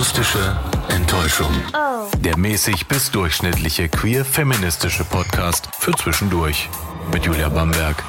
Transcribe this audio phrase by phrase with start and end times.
[0.00, 0.56] Akustische
[0.88, 1.52] Enttäuschung.
[2.20, 6.70] Der mäßig bis durchschnittliche queer-feministische Podcast für zwischendurch.
[7.12, 8.02] Mit Julia Bamberg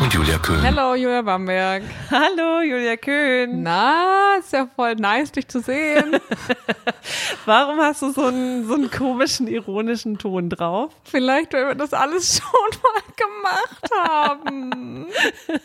[0.00, 0.62] und Julia Köhn.
[0.62, 1.82] Hallo, Julia Bamberg.
[2.10, 3.62] Hallo, Julia Köhn.
[3.62, 6.16] Na, ist ja voll nice, dich zu sehen.
[7.46, 10.92] Warum hast du so einen, so einen komischen, ironischen Ton drauf?
[11.04, 15.06] Vielleicht, weil wir das alles schon mal gemacht haben.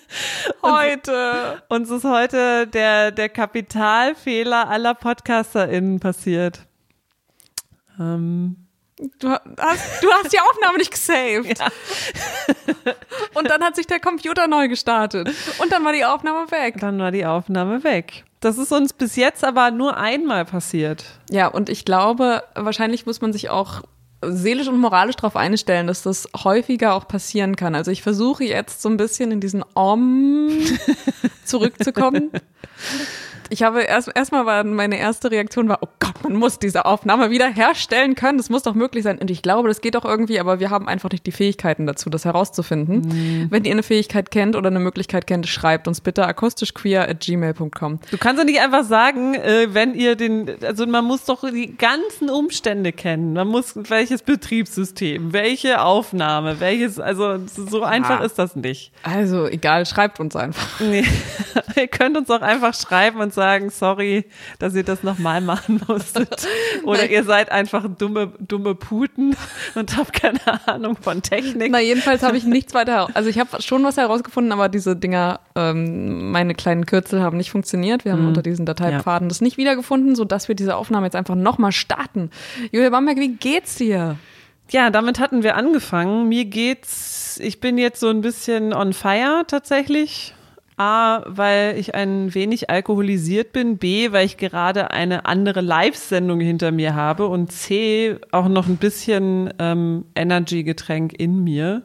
[0.61, 1.61] heute.
[1.69, 6.61] Uns ist heute der, der Kapitalfehler aller PodcasterInnen passiert.
[7.99, 8.68] Ähm,
[9.19, 11.57] Du hast, du hast die Aufnahme nicht gesaved.
[11.57, 11.67] Ja.
[13.33, 15.29] Und dann hat sich der Computer neu gestartet.
[15.61, 16.75] Und dann war die Aufnahme weg.
[16.81, 18.25] Dann war die Aufnahme weg.
[18.41, 21.05] Das ist uns bis jetzt aber nur einmal passiert.
[21.29, 23.83] Ja, und ich glaube, wahrscheinlich muss man sich auch
[24.21, 27.75] seelisch und moralisch darauf einstellen, dass das häufiger auch passieren kann.
[27.75, 30.49] Also ich versuche jetzt so ein bisschen in diesen Om
[31.45, 32.31] zurückzukommen
[33.49, 37.29] ich habe erst erstmal war meine erste Reaktion war, oh Gott, man muss diese Aufnahme
[37.29, 38.37] wieder herstellen können.
[38.37, 39.19] Das muss doch möglich sein.
[39.19, 42.09] Und ich glaube, das geht doch irgendwie, aber wir haben einfach nicht die Fähigkeiten dazu,
[42.09, 42.99] das herauszufinden.
[42.99, 43.47] Mhm.
[43.49, 47.99] Wenn ihr eine Fähigkeit kennt oder eine Möglichkeit kennt, schreibt uns bitte akustischqueer at gmail.com.
[48.11, 51.75] Du kannst doch nicht einfach sagen, äh, wenn ihr den, also man muss doch die
[51.75, 53.33] ganzen Umstände kennen.
[53.33, 58.25] Man muss welches Betriebssystem, welche Aufnahme, welches, also so einfach ja.
[58.25, 58.91] ist das nicht.
[59.03, 60.79] Also egal, schreibt uns einfach.
[60.79, 61.05] Nee.
[61.75, 63.38] ihr könnt uns auch einfach schreiben und sagen,
[63.69, 64.25] sorry,
[64.59, 66.47] dass ihr das nochmal machen musstet.
[66.83, 69.35] Oder ihr seid einfach dumme, dumme Puten
[69.75, 71.71] und habt keine Ahnung von Technik.
[71.71, 75.39] Na, jedenfalls habe ich nichts weiter, also ich habe schon was herausgefunden, aber diese Dinger,
[75.55, 78.05] ähm, meine kleinen Kürzel haben nicht funktioniert.
[78.05, 78.29] Wir haben mhm.
[78.29, 79.29] unter diesen Dateipfaden ja.
[79.29, 82.29] das nicht wiedergefunden, sodass wir diese Aufnahme jetzt einfach nochmal starten.
[82.71, 84.17] Julia Bamberg, wie geht's dir?
[84.71, 86.29] Ja, damit hatten wir angefangen.
[86.29, 90.35] Mir geht's, ich bin jetzt so ein bisschen on fire tatsächlich.
[90.79, 96.71] A, weil ich ein wenig alkoholisiert bin, B, weil ich gerade eine andere Live-Sendung hinter
[96.71, 101.83] mir habe und C, auch noch ein bisschen ähm, Energy-Getränk in mir.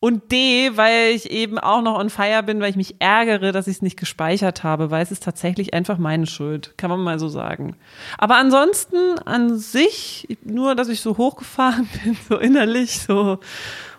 [0.00, 3.66] Und D, weil ich eben auch noch on fire bin, weil ich mich ärgere, dass
[3.66, 7.18] ich es nicht gespeichert habe, weil es ist tatsächlich einfach meine Schuld, kann man mal
[7.18, 7.74] so sagen.
[8.16, 13.40] Aber ansonsten an sich, nur dass ich so hochgefahren bin, so innerlich, so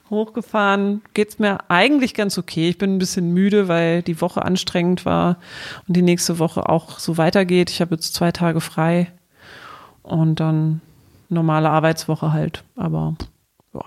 [0.09, 1.01] hochgefahren.
[1.13, 2.69] Geht's mir eigentlich ganz okay.
[2.69, 5.37] Ich bin ein bisschen müde, weil die Woche anstrengend war
[5.87, 7.69] und die nächste Woche auch so weitergeht.
[7.69, 9.11] Ich habe jetzt zwei Tage frei
[10.03, 10.81] und dann
[11.29, 12.63] normale Arbeitswoche halt.
[12.75, 13.15] Aber
[13.73, 13.85] ja.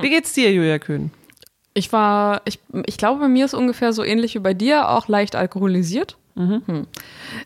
[0.00, 1.10] Wie geht's dir, Julia Köhn?
[1.74, 5.08] Ich war, ich, ich glaube, bei mir ist ungefähr so ähnlich wie bei dir, auch
[5.08, 6.18] leicht alkoholisiert.
[6.34, 6.62] Mhm.
[6.66, 6.86] Hm.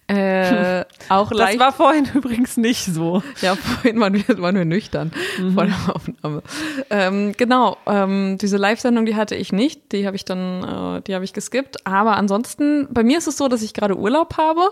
[0.06, 1.58] Äh, auch das leicht.
[1.58, 3.22] war vorhin übrigens nicht so.
[3.40, 5.54] Ja, vorhin waren wir, waren wir nüchtern mhm.
[5.54, 6.42] vor der Aufnahme.
[6.90, 9.92] Ähm, genau, ähm, diese Live-Sendung, die hatte ich nicht.
[9.92, 11.86] Die habe ich dann, äh, die habe ich geskippt.
[11.86, 14.70] Aber ansonsten, bei mir ist es so, dass ich gerade Urlaub habe,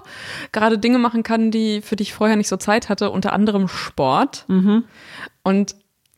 [0.52, 3.69] gerade Dinge machen kann, die für die ich vorher nicht so Zeit hatte, unter anderem
[3.69, 4.44] Sport.
[4.48, 4.84] Mhm.
[5.42, 5.75] Und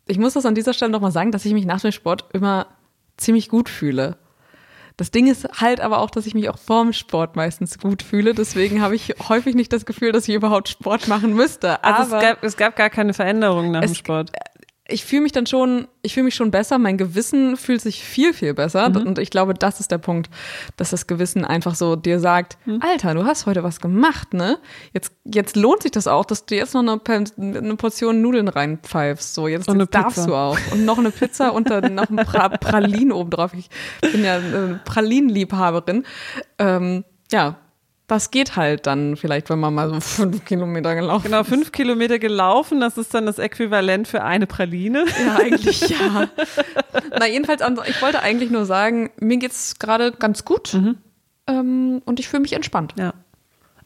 [0.07, 2.67] ich muss das an dieser Stelle nochmal sagen, dass ich mich nach dem Sport immer
[3.17, 4.17] ziemlich gut fühle.
[4.99, 8.33] Das Ding ist halt aber auch, dass ich mich auch vorm Sport meistens gut fühle.
[8.33, 11.85] Deswegen habe ich häufig nicht das Gefühl, dass ich überhaupt Sport machen müsste.
[11.85, 14.33] Also aber es gab, es gab gar keine Veränderung nach dem Sport
[14.89, 18.33] ich fühle mich dann schon, ich fühle mich schon besser, mein Gewissen fühlt sich viel,
[18.33, 18.89] viel besser.
[18.91, 19.09] Mhm.
[19.09, 20.31] Und ich glaube, das ist der Punkt,
[20.77, 22.81] dass das Gewissen einfach so dir sagt, mhm.
[22.83, 24.59] Alter, du hast heute was gemacht, ne?
[24.93, 27.01] Jetzt, jetzt lohnt sich das auch, dass du jetzt noch eine,
[27.37, 29.35] eine Portion Nudeln reinpfeifst.
[29.35, 30.27] So, jetzt, jetzt darfst Pizza.
[30.27, 30.59] du auch.
[30.73, 33.53] Und noch eine Pizza und dann noch ein pra Pralin obendrauf.
[33.55, 33.69] Ich
[34.01, 36.05] bin ja eine Pralinenliebhaberin.
[36.59, 37.57] Ähm, ja,
[38.07, 42.19] das geht halt dann vielleicht, wenn man mal so fünf Kilometer gelaufen Genau, fünf Kilometer
[42.19, 45.05] gelaufen, das ist dann das Äquivalent für eine Praline.
[45.27, 46.29] Ja, eigentlich ja.
[47.19, 50.99] Na, jedenfalls, ich wollte eigentlich nur sagen, mir geht's gerade ganz gut mhm.
[51.47, 52.95] ähm, und ich fühle mich entspannt.
[52.99, 53.15] Ja.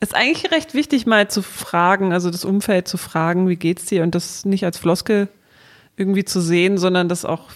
[0.00, 4.02] Ist eigentlich recht wichtig, mal zu fragen, also das Umfeld zu fragen, wie geht's dir
[4.02, 5.28] und das nicht als Floskel
[5.96, 7.50] irgendwie zu sehen, sondern das auch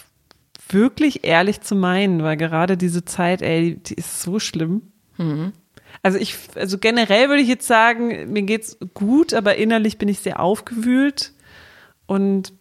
[0.69, 4.93] wirklich ehrlich zu meinen, weil gerade diese Zeit, ey, die ist so schlimm.
[5.17, 5.53] Mhm.
[6.05, 10.19] Also ich, also generell würde ich jetzt sagen, mir geht's gut, aber innerlich bin ich
[10.19, 11.33] sehr aufgewühlt
[12.05, 12.53] und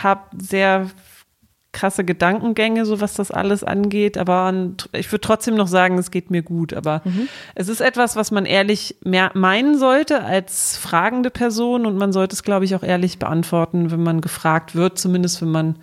[0.00, 0.86] habe sehr
[1.72, 4.16] krasse Gedankengänge, so was das alles angeht.
[4.16, 4.54] Aber
[4.92, 6.72] ich würde trotzdem noch sagen, es geht mir gut.
[6.72, 7.26] Aber mhm.
[7.56, 12.34] es ist etwas, was man ehrlich mehr meinen sollte als fragende Person und man sollte
[12.34, 15.74] es, glaube ich, auch ehrlich beantworten, wenn man gefragt wird, zumindest wenn man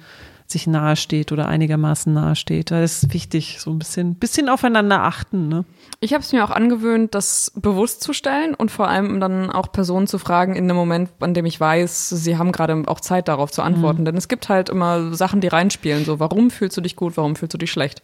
[0.52, 2.72] sich nahesteht oder einigermaßen nahesteht.
[2.72, 5.48] Das ist wichtig, so ein bisschen, bisschen aufeinander achten.
[5.48, 5.66] Ne?
[6.00, 9.72] Ich habe es mir auch angewöhnt, das bewusst zu stellen und vor allem dann auch
[9.72, 13.28] Personen zu fragen in einem Moment, an dem ich weiß, sie haben gerade auch Zeit
[13.28, 14.02] darauf zu antworten.
[14.02, 14.06] Mhm.
[14.06, 16.06] Denn es gibt halt immer Sachen, die reinspielen.
[16.06, 18.02] So, warum fühlst du dich gut, warum fühlst du dich schlecht?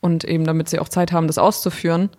[0.00, 2.10] Und eben damit sie auch Zeit haben, das auszuführen.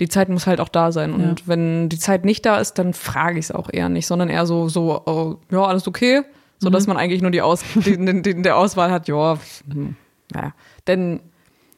[0.00, 1.12] die Zeit muss halt auch da sein.
[1.12, 1.46] Und ja.
[1.46, 4.46] wenn die Zeit nicht da ist, dann frage ich es auch eher nicht, sondern eher
[4.46, 6.22] so, so, oh, ja, alles okay,
[6.64, 6.94] so dass mhm.
[6.94, 9.38] man eigentlich nur die Aus, die, die, der Auswahl hat, ja,
[9.70, 9.96] hm,
[10.32, 10.52] naja.
[10.86, 11.20] Denn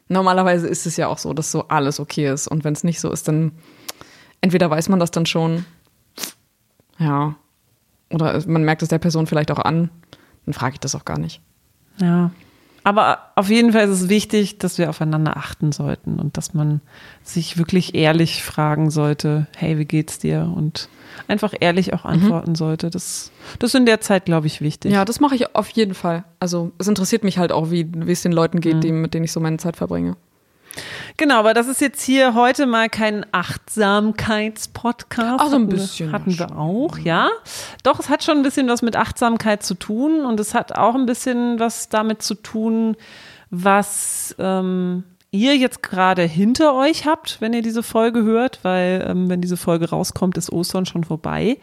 [0.09, 2.49] normalerweise ist es ja auch so, dass so alles okay ist.
[2.49, 3.53] Und wenn es nicht so ist, dann
[4.41, 5.65] entweder weiß man das dann schon,
[6.99, 7.35] ja,
[8.11, 9.91] oder man merkt es der Person vielleicht auch an,
[10.44, 11.41] dann frage ich das auch gar nicht.
[11.99, 12.31] Ja.
[12.87, 16.81] Aber auf jeden Fall ist es wichtig, dass wir aufeinander achten sollten und dass man
[17.25, 20.53] sich wirklich ehrlich fragen sollte, hey, wie geht's dir?
[20.55, 20.88] Und
[21.27, 22.11] einfach ehrlich auch mhm.
[22.11, 22.55] antworten mhm.
[22.55, 22.88] sollte.
[22.88, 24.93] Das, das ist in der Zeit, glaube ich, wichtig.
[24.93, 26.23] Ja, das mache ich auf jeden Fall.
[26.38, 28.81] Also es interessiert mich halt auch, wie, wie es den Leuten geht, mhm.
[28.83, 30.15] die, mit denen ich so meine Zeit verbringe.
[31.18, 35.40] Genau, aber das ist jetzt hier heute mal kein Achtsamkeitspodcast.
[35.40, 36.12] Ach, so ein bisschen.
[36.12, 37.30] Hatten wir auch, ja.
[37.82, 40.94] Doch, es hat schon ein bisschen was mit Achtsamkeit zu tun und es hat auch
[40.94, 42.98] ein bisschen was damit zu tun,
[43.50, 49.30] was ähm, ihr jetzt gerade hinter euch habt, wenn ihr diese Folge hört, weil ähm,
[49.30, 51.56] wenn diese Folge rauskommt, ist Ostern schon vorbei.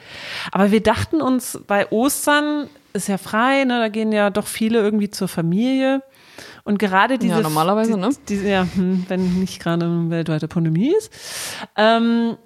[0.51, 4.79] Aber wir dachten uns, bei Ostern ist ja frei, ne, da gehen ja doch viele
[4.79, 6.01] irgendwie zur Familie.
[6.63, 7.36] Und gerade diese.
[7.36, 8.10] Ja, normalerweise, ne?
[8.30, 11.12] Die, die, ja, hm, wenn nicht gerade eine weltweite Pandemie ist.
[11.75, 12.38] Ähm,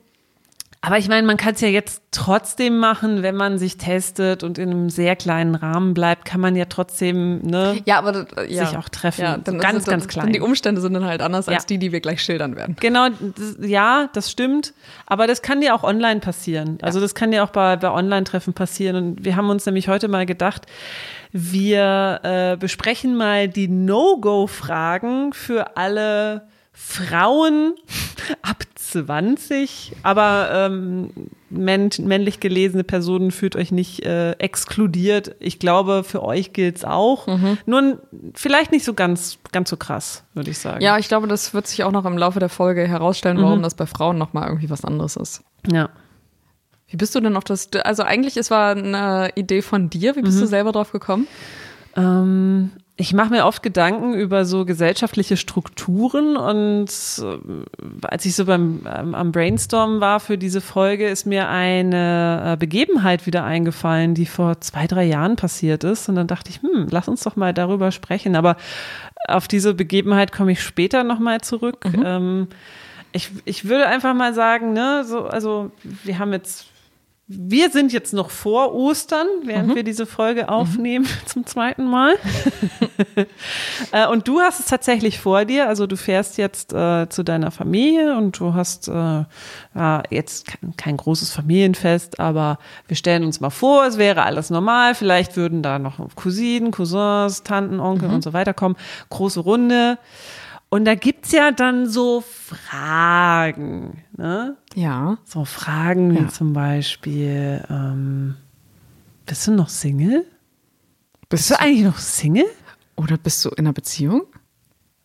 [0.82, 4.58] aber ich meine, man kann es ja jetzt trotzdem machen, wenn man sich testet und
[4.58, 8.66] in einem sehr kleinen Rahmen bleibt, kann man ja trotzdem ne, ja, aber, ja.
[8.66, 9.22] sich auch treffen.
[9.22, 10.34] Ja, dann ganz, dann, ganz klein.
[10.34, 11.54] die Umstände sind dann halt anders ja.
[11.54, 12.76] als die, die wir gleich schildern werden.
[12.80, 14.74] Genau, das, ja, das stimmt.
[15.08, 16.78] Aber das kann dir auch online passieren.
[16.82, 18.96] Also das kann dir auch bei, bei Online-Treffen passieren.
[18.96, 20.68] Und wir haben uns nämlich heute mal gedacht,
[21.32, 26.48] wir äh, besprechen mal die No-Go-Fragen für alle
[26.80, 27.74] Frauen
[28.44, 31.10] ab 20, aber ähm,
[31.50, 35.36] männlich gelesene Personen fühlt euch nicht äh, exkludiert.
[35.40, 37.26] Ich glaube, für euch gilt es auch.
[37.26, 37.58] Mhm.
[37.66, 38.02] Nur
[38.36, 40.82] vielleicht nicht so ganz, ganz so krass, würde ich sagen.
[40.82, 43.64] Ja, ich glaube, das wird sich auch noch im Laufe der Folge herausstellen, warum mhm.
[43.64, 45.42] das bei Frauen nochmal irgendwie was anderes ist.
[45.68, 45.90] Ja.
[46.90, 47.70] Wie bist du denn auf das?
[47.84, 50.16] Also eigentlich, es war eine Idee von dir.
[50.16, 50.42] Wie bist mhm.
[50.42, 51.28] du selber drauf gekommen?
[51.96, 56.90] Ähm, ich mache mir oft Gedanken über so gesellschaftliche Strukturen und
[57.20, 62.54] äh, als ich so beim ähm, am Brainstorm war für diese Folge, ist mir eine
[62.54, 66.10] äh, Begebenheit wieder eingefallen, die vor zwei, drei Jahren passiert ist.
[66.10, 68.36] Und dann dachte ich, hm, lass uns doch mal darüber sprechen.
[68.36, 68.58] Aber
[69.28, 71.86] auf diese Begebenheit komme ich später nochmal zurück.
[71.86, 72.04] Mhm.
[72.04, 72.48] Ähm,
[73.12, 75.72] ich, ich würde einfach mal sagen, ne, so, also
[76.04, 76.66] wir haben jetzt
[77.30, 79.76] wir sind jetzt noch vor Ostern, während mhm.
[79.76, 80.50] wir diese Folge mhm.
[80.50, 81.26] aufnehmen mhm.
[81.28, 82.16] zum zweiten Mal.
[83.92, 85.68] Äh, und du hast es tatsächlich vor dir.
[85.68, 90.76] Also du fährst jetzt äh, zu deiner Familie und du hast äh, ja, jetzt kein,
[90.78, 92.58] kein, großes Familienfest, aber
[92.88, 94.96] wir stellen uns mal vor, es wäre alles normal.
[94.96, 98.16] Vielleicht würden da noch Cousinen, Cousins, Tanten, Onkel mhm.
[98.16, 98.76] und so weiter kommen.
[99.10, 99.98] Große Runde.
[100.70, 104.58] Und da gibt's ja dann so Fragen, ne?
[104.78, 105.18] Ja.
[105.26, 106.28] So Fragen wie ja.
[106.28, 108.36] zum Beispiel, ähm,
[109.26, 110.24] bist du noch Single?
[111.30, 112.46] Bist, bist du eigentlich noch Single?
[112.96, 114.28] Oder bist du in einer Beziehung?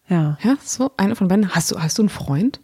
[0.09, 0.37] Ja.
[0.43, 1.55] Ja, so eine von beiden.
[1.55, 2.61] Hast du, hast du einen Freund?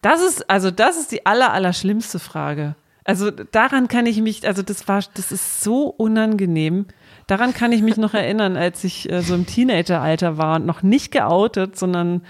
[0.00, 2.76] Das ist, also das ist die aller, aller schlimmste Frage.
[3.02, 6.86] Also daran kann ich mich, also das war, das ist so unangenehm.
[7.26, 10.84] Daran kann ich mich noch erinnern, als ich äh, so im Teenageralter war und noch
[10.84, 12.22] nicht geoutet, sondern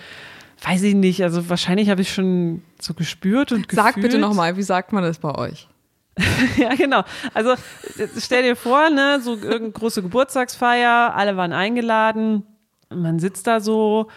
[0.67, 3.87] weiß ich nicht, also wahrscheinlich habe ich schon so gespürt und gefühlt.
[3.87, 5.69] Sag bitte nochmal, wie sagt man das bei euch?
[6.57, 7.03] ja, genau.
[7.33, 7.55] Also
[8.19, 12.45] stell dir vor, ne, so irgendeine große Geburtstagsfeier, alle waren eingeladen,
[12.89, 14.09] man sitzt da so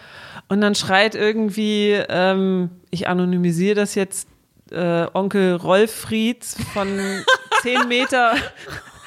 [0.48, 4.28] und dann schreit irgendwie, ähm, ich anonymisiere das jetzt,
[4.70, 6.88] äh, Onkel Rolfried von
[7.62, 8.34] zehn Meter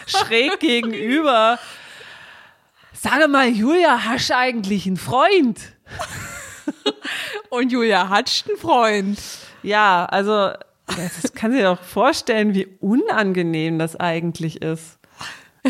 [0.06, 1.60] schräg gegenüber.
[2.94, 5.60] Sage mal, Julia, hast du eigentlich einen Freund?
[7.50, 9.20] Und Julia hat einen Freund.
[9.64, 10.52] Ja, also
[10.88, 14.98] das kann sich doch vorstellen, wie unangenehm das eigentlich ist.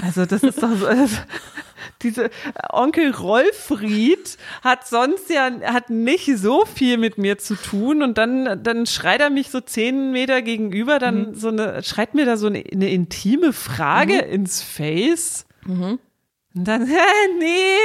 [0.02, 1.18] Also das ist doch so, also,
[2.02, 2.30] diese
[2.70, 8.64] Onkel Rolfried hat sonst ja hat nicht so viel mit mir zu tun und dann
[8.64, 11.36] dann schreit er mich so zehn Meter gegenüber, dann mhm.
[11.36, 14.34] so eine schreit mir da so eine, eine intime Frage mhm.
[14.34, 15.46] ins Face.
[15.66, 16.00] Mhm.
[16.54, 16.96] Und dann, äh,
[17.40, 17.78] nee,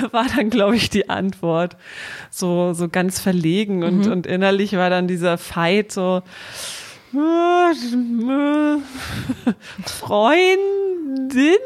[0.12, 1.76] war dann, glaube ich, die Antwort.
[2.30, 4.12] So, so ganz verlegen und, mhm.
[4.12, 6.22] und innerlich war dann dieser Fight so,
[9.86, 11.56] Freundin?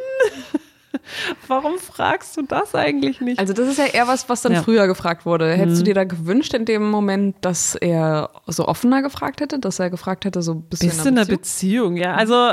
[1.46, 3.38] Warum fragst du das eigentlich nicht?
[3.38, 4.62] Also das ist ja eher was, was dann ja.
[4.62, 5.52] früher gefragt wurde.
[5.52, 5.78] Hättest mhm.
[5.80, 9.90] du dir da gewünscht in dem Moment, dass er so offener gefragt hätte, dass er
[9.90, 11.42] gefragt hätte, so bist, bist du in einer Beziehung?
[11.42, 11.96] Beziehung?
[11.96, 12.50] Ja, also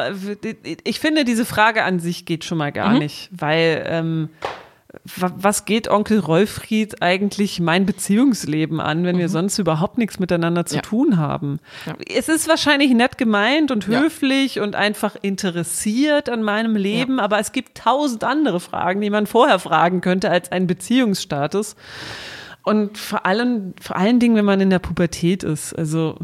[0.84, 3.00] ich finde, diese Frage an sich geht schon mal gar mhm.
[3.00, 4.29] nicht, weil ähm,
[5.06, 9.20] was geht Onkel Rolfried eigentlich mein Beziehungsleben an, wenn mhm.
[9.20, 10.82] wir sonst überhaupt nichts miteinander zu ja.
[10.82, 11.60] tun haben?
[11.86, 11.96] Ja.
[12.13, 14.63] Es ist wahrscheinlich nett gemeint und höflich ja.
[14.63, 19.60] und einfach interessiert an meinem Leben, aber es gibt tausend andere Fragen, die man vorher
[19.60, 21.75] fragen könnte als einen Beziehungsstatus.
[22.63, 25.74] Und vor allem, vor allen Dingen, wenn man in der Pubertät ist.
[25.74, 26.18] Also,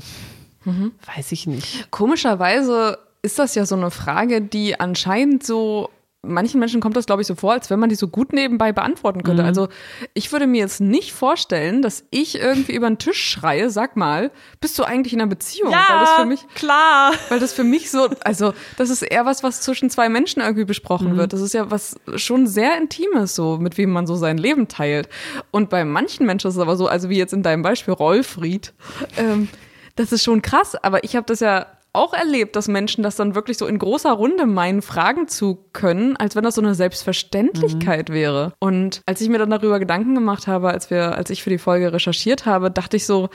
[0.66, 0.92] mhm.
[1.16, 1.90] weiß ich nicht.
[1.92, 5.90] Komischerweise ist das ja so eine Frage, die anscheinend so
[6.28, 8.72] manchen Menschen kommt das, glaube ich, so vor, als wenn man die so gut nebenbei
[8.72, 9.44] beantworten könnte.
[9.44, 9.48] Mhm.
[9.48, 9.68] Also
[10.14, 14.32] ich würde mir jetzt nicht vorstellen, dass ich irgendwie über den Tisch schreie, sag mal,
[14.60, 15.72] bist du eigentlich in einer Beziehung?
[15.72, 17.14] Ja, weil das für mich, klar.
[17.30, 20.66] Weil das für mich so, also das ist eher was, was zwischen zwei Menschen irgendwie
[20.66, 21.18] besprochen mhm.
[21.18, 21.34] wird.
[21.34, 25.10] Das ist ja was schon sehr Intimes, so mit wem man so sein Leben teilt.
[25.52, 28.74] Und bei manchen Menschen ist es aber so, also wie jetzt in deinem Beispiel Rolfried,
[29.18, 29.50] ähm,
[29.96, 33.36] das ist schon krass, aber ich habe das ja auch erlebt, dass Menschen das dann
[33.36, 38.10] wirklich so in großer Runde meinen, fragen zu können, als wenn das so eine Selbstverständlichkeit
[38.10, 38.14] mhm.
[38.14, 38.54] wäre.
[38.60, 41.58] Und als ich mir dann darüber Gedanken gemacht habe, als wir, als ich für die
[41.58, 43.30] Folge recherchiert habe, dachte ich so,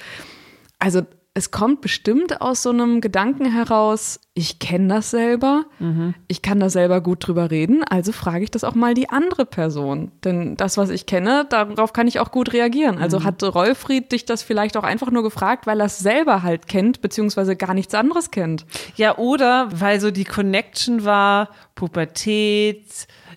[0.78, 6.14] also es kommt bestimmt aus so einem Gedanken heraus, ich kenne das selber, mhm.
[6.26, 9.46] ich kann da selber gut drüber reden, also frage ich das auch mal die andere
[9.46, 10.10] Person.
[10.24, 12.98] Denn das, was ich kenne, darauf kann ich auch gut reagieren.
[12.98, 13.24] Also mhm.
[13.24, 17.00] hat Rolfried dich das vielleicht auch einfach nur gefragt, weil er es selber halt kennt,
[17.00, 18.66] beziehungsweise gar nichts anderes kennt.
[18.96, 22.86] Ja, oder weil so die Connection war, Pubertät,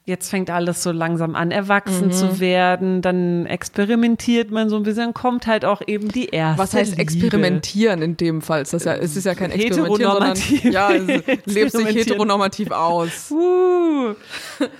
[0.05, 2.11] jetzt fängt alles so langsam an, erwachsen mhm.
[2.11, 6.73] zu werden, dann experimentiert man so ein bisschen, kommt halt auch eben die erste Was
[6.73, 7.01] heißt Liebe.
[7.01, 8.65] experimentieren in dem Fall?
[8.69, 10.37] Das ja, es ist ja kein Experimentieren, sondern
[10.73, 11.07] ja, es
[11.45, 13.33] lebt sich heteronormativ aus.
[13.43, 14.15] Uh.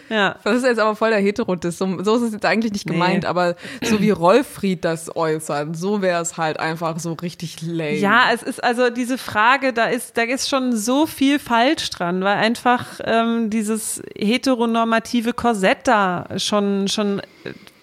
[0.09, 0.35] Ja.
[0.43, 1.77] Das ist jetzt aber voll der Heterodiss.
[1.77, 3.29] So, so ist es jetzt eigentlich nicht gemeint, nee.
[3.29, 7.95] aber so wie Rolfried das äußert, so wäre es halt einfach so richtig lame.
[7.97, 12.23] Ja, es ist also diese Frage, da ist, da ist schon so viel falsch dran,
[12.23, 17.21] weil einfach ähm, dieses heteronormative attraktive Korsett da schon, schon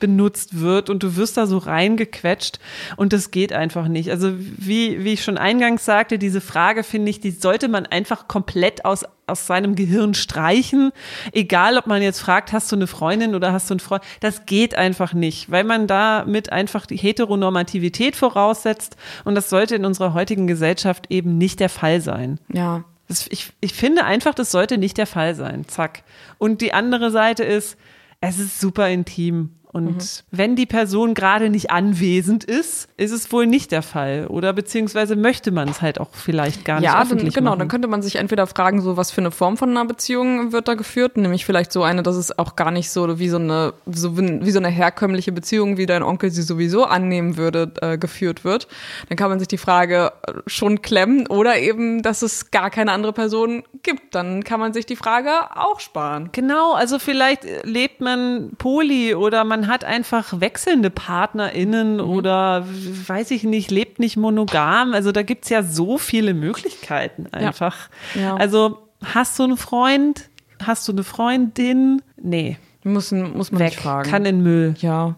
[0.00, 2.58] benutzt wird und du wirst da so reingequetscht
[2.96, 4.10] und das geht einfach nicht.
[4.10, 8.26] Also wie, wie ich schon eingangs sagte, diese Frage finde ich, die sollte man einfach
[8.26, 10.92] komplett aus, aus seinem Gehirn streichen.
[11.32, 14.02] Egal, ob man jetzt fragt, hast du eine Freundin oder hast du einen Freund?
[14.20, 19.84] Das geht einfach nicht, weil man damit einfach die Heteronormativität voraussetzt und das sollte in
[19.84, 22.40] unserer heutigen Gesellschaft eben nicht der Fall sein.
[22.52, 25.66] Ja, das, ich, ich finde einfach, das sollte nicht der Fall sein.
[25.66, 26.04] Zack.
[26.38, 27.76] Und die andere Seite ist,
[28.20, 29.50] es ist super intim.
[29.72, 30.00] Und mhm.
[30.32, 34.26] wenn die Person gerade nicht anwesend ist, ist es wohl nicht der Fall.
[34.26, 37.60] Oder beziehungsweise möchte man es halt auch vielleicht gar nicht ja, öffentlich dann, genau, machen.
[37.60, 40.66] dann könnte man sich entweder fragen, so was für eine Form von einer Beziehung wird
[40.66, 43.72] da geführt, nämlich vielleicht so eine, dass es auch gar nicht so wie so eine,
[43.86, 48.44] so wie so eine herkömmliche Beziehung, wie dein Onkel sie sowieso annehmen würde, äh, geführt
[48.44, 48.66] wird.
[49.08, 52.92] Dann kann man sich die Frage äh, schon klemmen oder eben, dass es gar keine
[52.92, 54.14] andere Person gibt.
[54.14, 56.30] Dann kann man sich die Frage auch sparen.
[56.32, 62.00] Genau, also vielleicht lebt man poly oder man man hat einfach wechselnde PartnerInnen mhm.
[62.00, 62.64] oder
[63.06, 64.94] weiß ich nicht, lebt nicht monogam.
[64.94, 67.76] Also da gibt es ja so viele Möglichkeiten einfach.
[68.14, 68.20] Ja.
[68.20, 68.36] Ja.
[68.36, 70.28] Also hast du einen Freund?
[70.62, 72.02] Hast du eine Freundin?
[72.16, 72.56] Nee.
[72.82, 73.70] Muss, muss man Weg.
[73.70, 74.10] nicht fragen.
[74.10, 74.74] Kann in Müll.
[74.78, 75.14] Ja.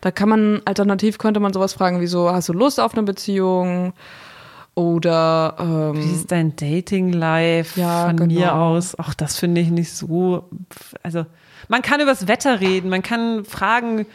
[0.00, 3.92] Da kann man, alternativ könnte man sowas fragen, wieso hast du Lust auf eine Beziehung?
[4.74, 8.34] Oder ähm, wie ist dein Dating-Life ja, von genau.
[8.34, 8.98] mir aus?
[8.98, 10.48] Auch das finde ich nicht so.
[11.02, 11.26] Also
[11.68, 14.06] man kann übers Wetter reden, man kann fragen,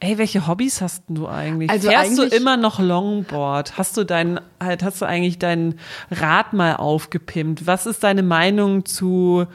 [0.00, 1.70] ey, welche Hobbys hast du eigentlich?
[1.70, 3.76] Also Fährst eigentlich, du immer noch Longboard?
[3.78, 5.78] Hast du deinen, halt, hast du eigentlich dein
[6.10, 7.66] Rad mal aufgepimpt?
[7.66, 9.46] Was ist deine Meinung zu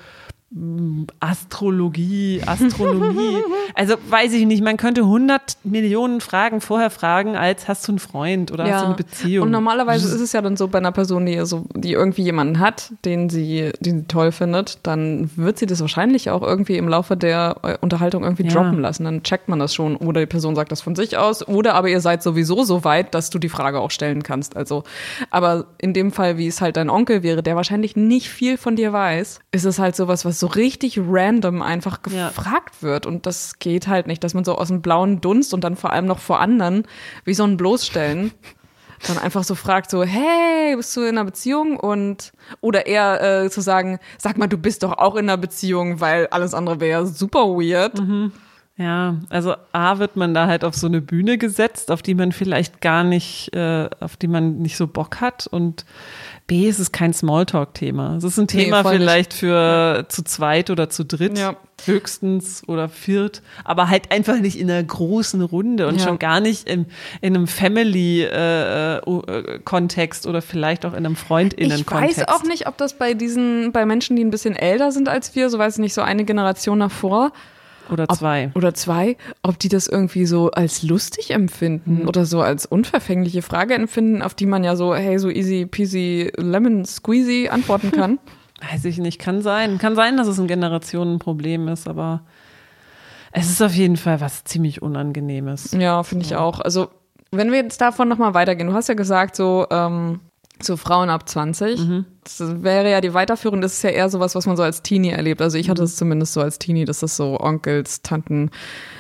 [1.20, 3.38] Astrologie, Astronomie.
[3.74, 8.00] also weiß ich nicht, man könnte 100 Millionen Fragen vorher fragen, als hast du einen
[8.00, 8.74] Freund oder ja.
[8.74, 9.46] hast du eine Beziehung.
[9.46, 12.60] Und normalerweise ist es ja dann so bei einer Person, die, so, die irgendwie jemanden
[12.60, 16.88] hat, den sie, den sie toll findet, dann wird sie das wahrscheinlich auch irgendwie im
[16.88, 18.54] Laufe der äh, Unterhaltung irgendwie ja.
[18.54, 19.06] droppen lassen.
[19.06, 19.96] Dann checkt man das schon.
[19.96, 21.48] Oder die Person sagt das von sich aus.
[21.48, 24.56] Oder aber ihr seid sowieso so weit, dass du die Frage auch stellen kannst.
[24.56, 24.84] Also,
[25.32, 28.76] aber in dem Fall, wie es halt dein Onkel wäre, der wahrscheinlich nicht viel von
[28.76, 32.82] dir weiß, ist es halt sowas, was so richtig random einfach gefragt ja.
[32.82, 33.06] wird.
[33.06, 35.94] Und das geht halt nicht, dass man so aus dem blauen Dunst und dann vor
[35.94, 36.84] allem noch vor anderen,
[37.24, 38.34] wie so ein Bloßstellen,
[39.08, 41.80] dann einfach so fragt, so, hey, bist du in einer Beziehung?
[41.80, 46.02] Und, oder eher äh, zu sagen, sag mal, du bist doch auch in einer Beziehung,
[46.02, 48.02] weil alles andere wäre super weird.
[48.02, 48.34] Mhm.
[48.76, 52.32] Ja, also A wird man da halt auf so eine Bühne gesetzt, auf die man
[52.32, 55.86] vielleicht gar nicht, äh, auf die man nicht so Bock hat und
[56.48, 58.16] B ist es kein Smalltalk-Thema.
[58.18, 59.42] Es ist ein Thema nee, vielleicht nicht.
[59.42, 60.10] für ja.
[60.10, 61.56] zu zweit oder zu dritt, ja.
[61.86, 66.08] höchstens oder viert, aber halt einfach nicht in einer großen Runde und ja.
[66.08, 66.88] schon gar nicht in,
[67.22, 72.18] in einem Family-Kontext äh, äh, oder vielleicht auch in einem FreundInnen-Kontext.
[72.18, 75.10] Ich weiß auch nicht, ob das bei diesen, bei Menschen, die ein bisschen älter sind
[75.10, 77.34] als wir, so weiß ich nicht, so eine Generation davor,
[77.92, 78.48] Oder zwei.
[78.48, 82.08] Ob, oder zwei, ob die das irgendwie so als lustig empfinden mhm.
[82.08, 86.32] oder so als unverfängliche Frage empfinden, auf die man ja so, hey, so easy peasy
[86.38, 88.20] lemon squeezy antworten kann.
[88.72, 89.78] Weiß ich nicht, kann sein.
[89.78, 92.22] Kann sein, dass es ein Generationenproblem ist, aber
[93.32, 95.72] es ist auf jeden Fall was ziemlich Unangenehmes.
[95.72, 96.60] Ja, finde ich auch.
[96.62, 96.90] Also,
[97.32, 100.22] wenn wir jetzt davon nochmal weitergehen, du hast ja gesagt, so, ähm,
[100.66, 101.80] so Frauen ab 20.
[101.80, 102.06] Mhm.
[102.24, 105.10] Das wäre ja die Weiterführung, das ist ja eher sowas, was man so als Teenie
[105.10, 105.42] erlebt.
[105.42, 105.86] Also ich hatte mhm.
[105.86, 108.50] es zumindest so als Teenie, dass das so Onkels, Tanten,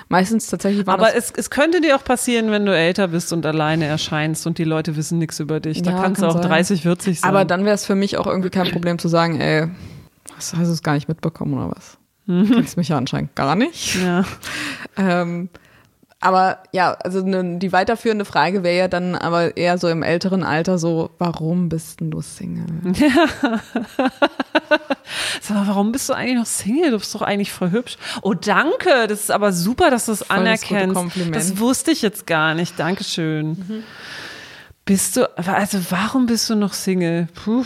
[0.09, 3.45] meistens tatsächlich waren Aber es, es könnte dir auch passieren, wenn du älter bist und
[3.45, 5.81] alleine erscheinst und die Leute wissen nichts über dich.
[5.81, 6.49] Da ja, kannst kann du auch sein.
[6.49, 7.29] 30, 40 sein.
[7.29, 9.67] Aber dann wäre es für mich auch irgendwie kein Problem zu sagen, ey,
[10.35, 11.97] hast, hast du es gar nicht mitbekommen oder was?
[12.25, 12.51] Mhm.
[12.51, 14.01] Kennst mich ja anscheinend gar nicht.
[14.01, 14.23] Ja.
[14.97, 15.49] ähm,
[16.23, 20.43] aber ja, also ne, die weiterführende Frage wäre ja dann aber eher so im älteren
[20.43, 22.65] Alter so, warum bist denn du Single?
[22.93, 23.59] Ja.
[25.41, 26.91] Sag mal, warum bist du eigentlich noch Single?
[26.91, 27.97] Du bist doch eigentlich voll hübsch.
[28.21, 29.07] Oh, danke.
[29.07, 30.95] Das ist aber super, dass du es anerkennst.
[30.95, 31.35] Kompliment.
[31.35, 32.79] Das wusste ich jetzt gar nicht.
[32.79, 33.49] Dankeschön.
[33.49, 33.83] Mhm.
[34.85, 37.27] Bist du, also warum bist du noch Single?
[37.43, 37.65] Puh.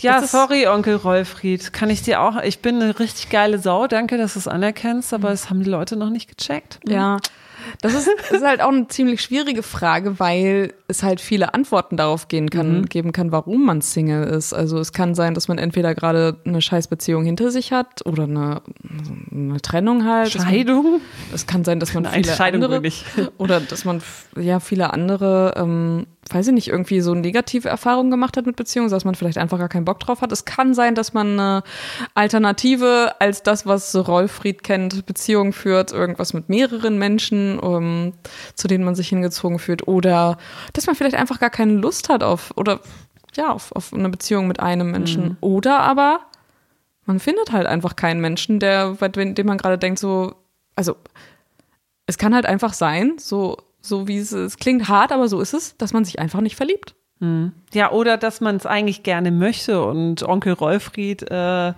[0.00, 1.72] Ja, sorry, Onkel Rolfried.
[1.72, 3.86] Kann ich dir auch, ich bin eine richtig geile Sau.
[3.86, 6.80] Danke, dass du es anerkennst, aber das haben die Leute noch nicht gecheckt.
[6.86, 7.18] Ja.
[7.80, 12.28] Das ist, ist halt auch eine ziemlich schwierige Frage, weil es halt viele Antworten darauf
[12.28, 12.86] gehen kann, mhm.
[12.86, 14.52] geben kann, warum man Single ist.
[14.52, 18.62] Also es kann sein, dass man entweder gerade eine Scheißbeziehung hinter sich hat oder eine,
[19.30, 20.32] eine Trennung halt.
[20.32, 21.00] Scheidung?
[21.34, 22.90] Es kann sein, dass man Nein, viele Scheidung andere
[23.38, 24.02] oder dass man
[24.36, 28.90] ja viele andere ähm, weiß ich nicht, irgendwie so negative Erfahrungen gemacht hat mit Beziehungen,
[28.90, 30.32] dass man vielleicht einfach gar keinen Bock drauf hat.
[30.32, 31.62] Es kann sein, dass man eine
[32.14, 38.12] Alternative als das, was Rolfried kennt, Beziehungen führt, irgendwas mit mehreren Menschen, um, ähm,
[38.54, 39.86] zu denen man sich hingezogen fühlt.
[39.86, 40.38] Oder
[40.72, 42.80] dass man vielleicht einfach gar keine Lust hat auf, oder
[43.34, 45.24] ja, auf, auf eine Beziehung mit einem Menschen.
[45.24, 45.36] Mhm.
[45.40, 46.20] Oder aber
[47.06, 50.34] man findet halt einfach keinen Menschen, der, bei dem man gerade denkt, so,
[50.76, 50.96] also
[52.06, 55.54] es kann halt einfach sein, so so wie es, es klingt hart, aber so ist
[55.54, 56.94] es, dass man sich einfach nicht verliebt.
[57.20, 57.52] Hm.
[57.72, 61.72] Ja, oder dass man es eigentlich gerne möchte und Onkel Rolfried äh,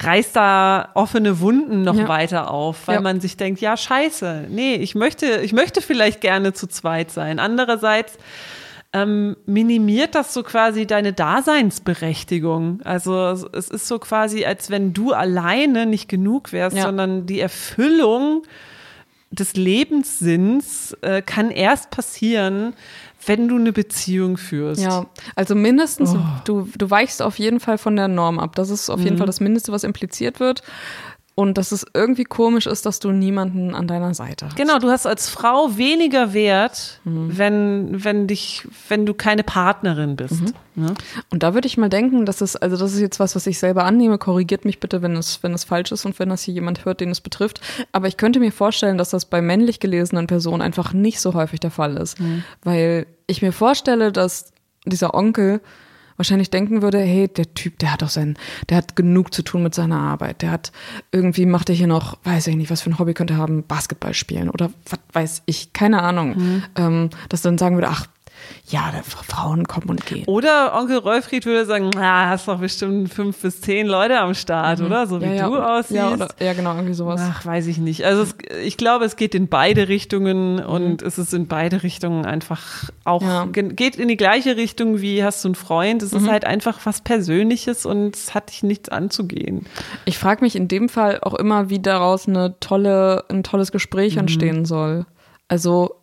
[0.00, 2.08] reißt da offene Wunden noch ja.
[2.08, 3.00] weiter auf, weil ja.
[3.00, 7.38] man sich denkt, ja, scheiße, nee, ich möchte, ich möchte vielleicht gerne zu zweit sein.
[7.38, 8.18] Andererseits
[8.92, 12.80] ähm, minimiert das so quasi deine Daseinsberechtigung.
[12.82, 16.84] Also es ist so quasi, als wenn du alleine nicht genug wärst, ja.
[16.84, 18.42] sondern die Erfüllung
[19.32, 22.74] des Lebenssinns äh, kann erst passieren,
[23.26, 24.82] wenn du eine Beziehung führst.
[24.82, 26.18] Ja, also mindestens, oh.
[26.44, 28.54] du, du weichst auf jeden Fall von der Norm ab.
[28.56, 29.18] Das ist auf jeden mhm.
[29.18, 30.62] Fall das Mindeste, was impliziert wird
[31.34, 34.56] und dass es irgendwie komisch ist, dass du niemanden an deiner Seite hast.
[34.56, 37.38] Genau, du hast als Frau weniger Wert, mhm.
[37.38, 40.42] wenn, wenn dich, wenn du keine Partnerin bist.
[40.42, 40.54] Mhm.
[40.76, 40.82] Ja?
[40.82, 40.94] Ne?
[41.30, 43.58] Und da würde ich mal denken, dass es, also das ist jetzt was, was ich
[43.58, 44.18] selber annehme.
[44.18, 47.00] Korrigiert mich bitte, wenn es, wenn es falsch ist und wenn das hier jemand hört,
[47.00, 47.60] den es betrifft.
[47.92, 51.60] Aber ich könnte mir vorstellen, dass das bei männlich gelesenen Personen einfach nicht so häufig
[51.60, 52.20] der Fall ist.
[52.20, 52.44] Mhm.
[52.62, 54.52] Weil ich mir vorstelle, dass
[54.84, 55.60] dieser Onkel
[56.16, 58.36] wahrscheinlich denken würde, hey, der Typ, der hat doch sein,
[58.68, 60.42] der hat genug zu tun mit seiner Arbeit.
[60.42, 60.72] Der hat
[61.10, 63.64] irgendwie macht er hier noch, weiß ich nicht, was für ein Hobby könnte er haben,
[63.64, 66.36] Basketball spielen oder was weiß ich, keine Ahnung.
[66.36, 66.62] Mhm.
[66.76, 68.06] Ähm, dass dann sagen würde, ach,
[68.68, 70.24] ja, Frauen kommen und gehen.
[70.26, 74.80] Oder Onkel Rolfried würde sagen, ah, hast doch bestimmt fünf bis zehn Leute am Start,
[74.80, 74.86] mhm.
[74.86, 75.06] oder?
[75.06, 75.94] So wie ja, du aussiehst.
[75.94, 77.20] Ja, oder, ja, genau, irgendwie sowas.
[77.22, 78.04] Ach, weiß ich nicht.
[78.04, 80.64] Also es, ich glaube, es geht in beide Richtungen mhm.
[80.64, 83.46] und es ist in beide Richtungen einfach auch, ja.
[83.46, 86.02] geht in die gleiche Richtung wie hast du einen Freund.
[86.02, 86.18] Es mhm.
[86.18, 89.66] ist halt einfach was Persönliches und es hat dich nichts anzugehen.
[90.04, 94.14] Ich frage mich in dem Fall auch immer, wie daraus eine tolle, ein tolles Gespräch
[94.14, 94.20] mhm.
[94.20, 95.06] entstehen soll.
[95.48, 95.96] Also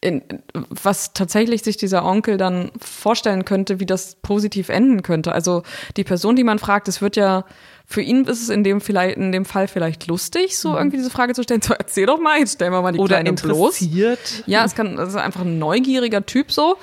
[0.00, 5.32] in, was tatsächlich sich dieser Onkel dann vorstellen könnte, wie das positiv enden könnte.
[5.32, 5.64] Also
[5.96, 7.44] die Person, die man fragt, es wird ja
[7.84, 10.76] für ihn ist es in dem vielleicht in dem Fall vielleicht lustig, so mhm.
[10.76, 11.62] irgendwie diese Frage zu stellen.
[11.68, 14.20] So erzähl doch mal, jetzt stellen wir mal die Oder Kleine interessiert.
[14.20, 14.42] bloß.
[14.46, 16.76] Ja, es kann das ist einfach ein neugieriger Typ so,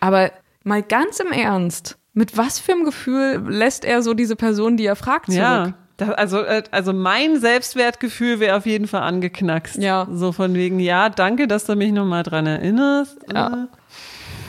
[0.00, 0.32] aber
[0.64, 4.86] mal ganz im Ernst, mit was für einem Gefühl lässt er so diese Person, die
[4.86, 5.38] er fragt, zurück?
[5.38, 5.74] Ja.
[5.96, 9.76] Das, also, äh, also mein Selbstwertgefühl wäre auf jeden Fall angeknackst.
[9.76, 10.06] Ja.
[10.12, 13.16] So von wegen, ja, danke, dass du mich nochmal dran erinnerst.
[13.32, 13.68] Ja.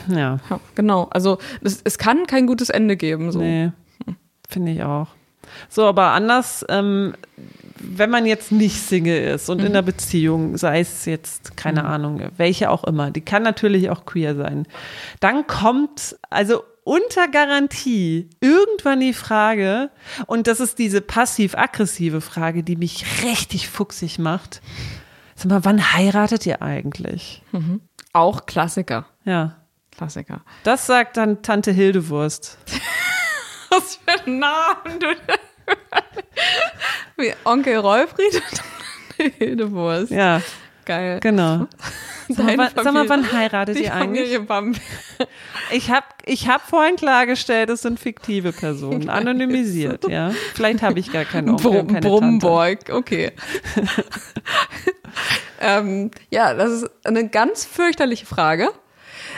[0.09, 0.15] ja.
[0.15, 0.59] ja.
[0.75, 1.07] genau.
[1.11, 3.31] Also es, es kann kein gutes Ende geben.
[3.31, 3.39] So.
[3.39, 3.71] Nee,
[4.49, 5.07] finde ich auch.
[5.69, 7.13] So, aber anders, ähm,
[7.79, 9.67] wenn man jetzt nicht Single ist und mhm.
[9.67, 11.87] in einer Beziehung, sei es jetzt, keine mhm.
[11.87, 14.67] Ahnung, welche auch immer, die kann natürlich auch queer sein,
[15.19, 19.91] dann kommt, also unter Garantie irgendwann die Frage,
[20.25, 24.61] und das ist diese passiv-aggressive Frage, die mich richtig fuchsig macht.
[25.35, 27.43] Sag mal, wann heiratet ihr eigentlich?
[27.51, 27.81] Mhm.
[28.13, 29.05] Auch Klassiker.
[29.25, 29.57] Ja.
[29.91, 30.41] Klassiker.
[30.63, 32.57] Das sagt dann Tante Hildewurst.
[33.69, 35.07] Was für ein Namen du.
[37.17, 38.41] Wie Onkel Rolfried?
[39.37, 40.11] Hildewurst.
[40.11, 40.41] Ja.
[40.87, 41.19] Geil.
[41.19, 41.67] Genau.
[42.29, 44.37] Sag mal, sag mal, wann heiratet ihr eigentlich?
[45.71, 50.31] Ich habe ich hab vorhin klargestellt, es sind fiktive Personen, anonymisiert, ja.
[50.53, 53.31] Vielleicht habe ich gar keinen Onkel, Brum, Brumborg, okay.
[55.61, 58.71] ähm, ja, das ist eine ganz fürchterliche Frage.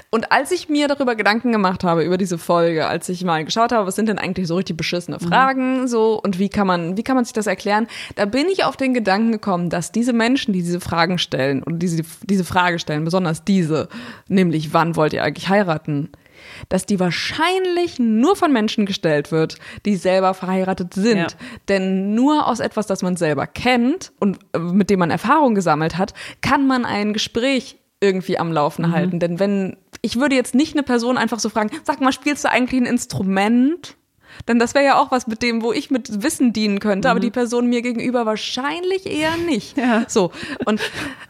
[0.09, 3.71] Und als ich mir darüber Gedanken gemacht habe, über diese Folge, als ich mal geschaut
[3.71, 5.27] habe, was sind denn eigentlich so richtig beschissene mhm.
[5.27, 5.87] Fragen, mhm.
[5.87, 8.77] so, und wie kann man, wie kann man sich das erklären, da bin ich auf
[8.77, 13.03] den Gedanken gekommen, dass diese Menschen, die diese Fragen stellen, und diese, diese Frage stellen,
[13.03, 13.89] besonders diese,
[14.27, 16.09] nämlich, wann wollt ihr eigentlich heiraten?
[16.69, 21.17] dass die wahrscheinlich nur von Menschen gestellt wird, die selber verheiratet sind.
[21.17, 21.27] Ja.
[21.67, 25.97] Denn nur aus etwas, das man selber kennt und äh, mit dem man Erfahrung gesammelt
[25.97, 28.91] hat, kann man ein Gespräch irgendwie am Laufen mhm.
[28.93, 29.19] halten.
[29.19, 32.49] Denn wenn, ich würde jetzt nicht eine Person einfach so fragen, sag mal, spielst du
[32.49, 33.95] eigentlich ein Instrument?
[34.47, 37.11] Denn das wäre ja auch was mit dem, wo ich mit Wissen dienen könnte, mhm.
[37.11, 39.77] aber die Person mir gegenüber wahrscheinlich eher nicht.
[39.77, 40.05] Ja.
[40.07, 40.31] So.
[40.65, 40.81] Und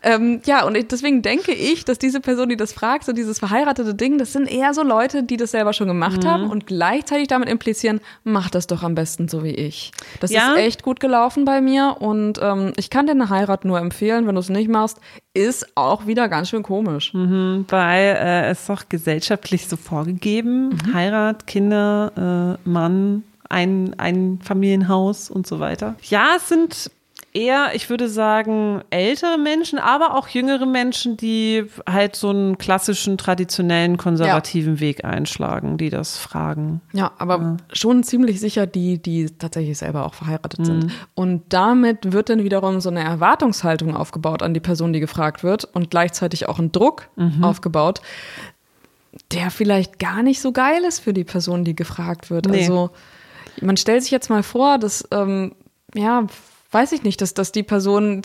[0.04, 3.96] ähm, ja, und deswegen denke ich, dass diese Person, die das fragt, so dieses verheiratete
[3.96, 6.28] Ding, das sind eher so Leute, die das selber schon gemacht mhm.
[6.28, 9.92] haben und gleichzeitig damit implizieren, mach das doch am besten so wie ich.
[10.20, 10.54] Das ja.
[10.54, 14.28] ist echt gut gelaufen bei mir und ähm, ich kann dir eine Heirat nur empfehlen,
[14.28, 15.00] wenn du es nicht machst,
[15.34, 17.14] ist auch wieder ganz schön komisch.
[17.14, 20.94] Mhm, weil äh, es doch gesellschaftlich so vorgegeben, mhm.
[20.94, 25.96] Heirat, Kinder, äh, Mann, ein, ein Familienhaus und so weiter.
[26.04, 26.92] Ja, es sind
[27.34, 33.18] eher, ich würde sagen, ältere Menschen, aber auch jüngere Menschen, die halt so einen klassischen,
[33.18, 34.80] traditionellen, konservativen ja.
[34.80, 36.82] Weg einschlagen, die das fragen.
[36.92, 37.58] Ja, aber ja.
[37.72, 40.66] schon ziemlich sicher die, die tatsächlich selber auch verheiratet mhm.
[40.66, 40.92] sind.
[41.14, 45.66] Und damit wird dann wiederum so eine Erwartungshaltung aufgebaut an die Person, die gefragt wird
[45.66, 47.44] und gleichzeitig auch ein Druck mhm.
[47.44, 48.02] aufgebaut,
[49.32, 52.48] der vielleicht gar nicht so geil ist für die Person, die gefragt wird.
[52.48, 52.62] Nee.
[52.62, 52.92] Also
[53.62, 55.54] man stellt sich jetzt mal vor, dass, ähm,
[55.94, 56.28] ja,
[56.72, 58.22] weiß ich nicht, dass, dass die Person,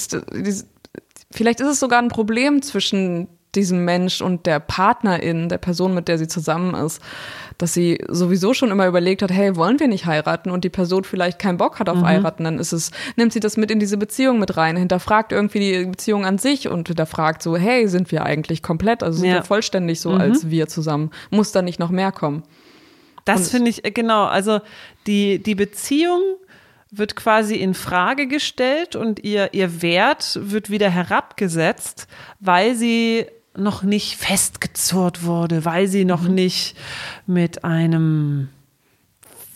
[1.31, 6.09] vielleicht ist es sogar ein Problem zwischen diesem Mensch und der Partnerin, der Person, mit
[6.09, 7.01] der sie zusammen ist,
[7.59, 11.05] dass sie sowieso schon immer überlegt hat, hey, wollen wir nicht heiraten und die Person
[11.05, 12.07] vielleicht keinen Bock hat auf mhm.
[12.07, 15.61] heiraten, dann ist es, nimmt sie das mit in diese Beziehung mit rein, hinterfragt irgendwie
[15.61, 19.37] die Beziehung an sich und hinterfragt so, hey, sind wir eigentlich komplett, also sind ja.
[19.37, 20.21] wir vollständig so mhm.
[20.21, 22.43] als wir zusammen, muss da nicht noch mehr kommen?
[23.25, 24.61] Das finde ich, äh, genau, also
[25.07, 26.21] die, die Beziehung
[26.99, 32.07] wird quasi in Frage gestellt und ihr, ihr Wert wird wieder herabgesetzt,
[32.41, 33.27] weil sie
[33.57, 36.35] noch nicht festgezurrt wurde, weil sie noch mhm.
[36.35, 36.77] nicht
[37.27, 38.49] mit einem,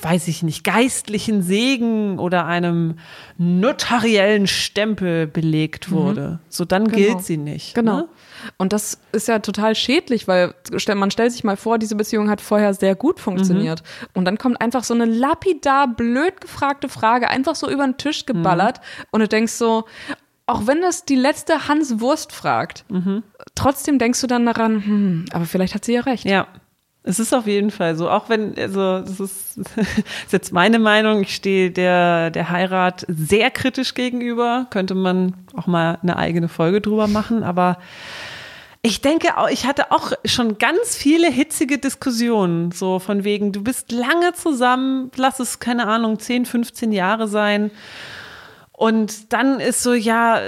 [0.01, 2.99] weiß ich nicht, geistlichen Segen oder einem
[3.39, 5.95] notariellen Stempel belegt mhm.
[5.95, 6.29] wurde.
[6.29, 6.39] Mhm.
[6.49, 6.97] So dann genau.
[6.97, 7.75] gilt sie nicht.
[7.75, 7.99] Genau.
[7.99, 8.09] Ne?
[8.57, 10.55] Und das ist ja total schädlich, weil
[10.95, 13.83] man stellt sich mal vor, diese Beziehung hat vorher sehr gut funktioniert.
[13.83, 14.09] Mhm.
[14.15, 18.27] Und dann kommt einfach so eine lapidar, blöd gefragte Frage einfach so über den Tisch
[18.27, 18.79] geballert.
[18.79, 19.05] Mhm.
[19.13, 19.85] Und du denkst so,
[20.47, 23.23] auch wenn das die letzte Hans Wurst fragt, mhm.
[23.55, 26.25] trotzdem denkst du dann daran, hm, aber vielleicht hat sie ja recht.
[26.25, 26.47] Ja.
[27.09, 29.77] Es ist auf jeden Fall so, auch wenn, also das ist, das
[30.27, 35.67] ist jetzt meine Meinung, ich stehe der, der Heirat sehr kritisch gegenüber, könnte man auch
[35.67, 37.79] mal eine eigene Folge drüber machen, aber
[38.83, 43.91] ich denke ich hatte auch schon ganz viele hitzige Diskussionen, so von wegen, du bist
[43.91, 47.71] lange zusammen, lass es, keine Ahnung, 10, 15 Jahre sein.
[48.73, 50.41] Und dann ist so, ja,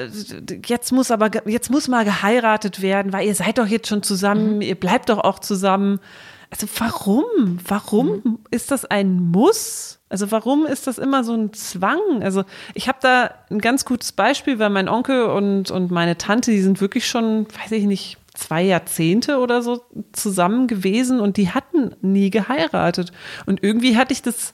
[0.67, 4.57] jetzt muss aber, jetzt muss mal geheiratet werden, weil ihr seid doch jetzt schon zusammen,
[4.57, 4.61] mhm.
[4.61, 6.01] ihr bleibt doch auch zusammen.
[6.51, 7.59] Also warum?
[7.67, 8.39] Warum mhm.
[8.51, 10.01] ist das ein Muss?
[10.09, 12.23] Also warum ist das immer so ein Zwang?
[12.23, 16.51] Also ich habe da ein ganz gutes Beispiel, weil mein Onkel und, und meine Tante,
[16.51, 21.51] die sind wirklich schon, weiß ich nicht, zwei Jahrzehnte oder so zusammen gewesen und die
[21.51, 23.13] hatten nie geheiratet.
[23.47, 24.53] Und irgendwie hatte ich das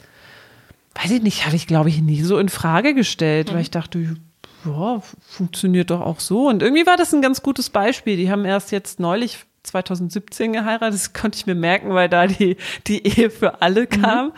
[1.02, 3.54] weiß ich nicht, habe ich, glaube ich, nie so in Frage gestellt, mhm.
[3.54, 4.16] weil ich dachte,
[4.64, 6.48] ja, funktioniert doch auch so.
[6.48, 8.16] Und irgendwie war das ein ganz gutes Beispiel.
[8.16, 12.56] Die haben erst jetzt neulich 2017 geheiratet, das konnte ich mir merken, weil da die,
[12.86, 13.88] die Ehe für alle mhm.
[13.88, 14.26] kam.
[14.26, 14.32] Mhm.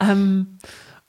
[0.00, 0.58] Ähm,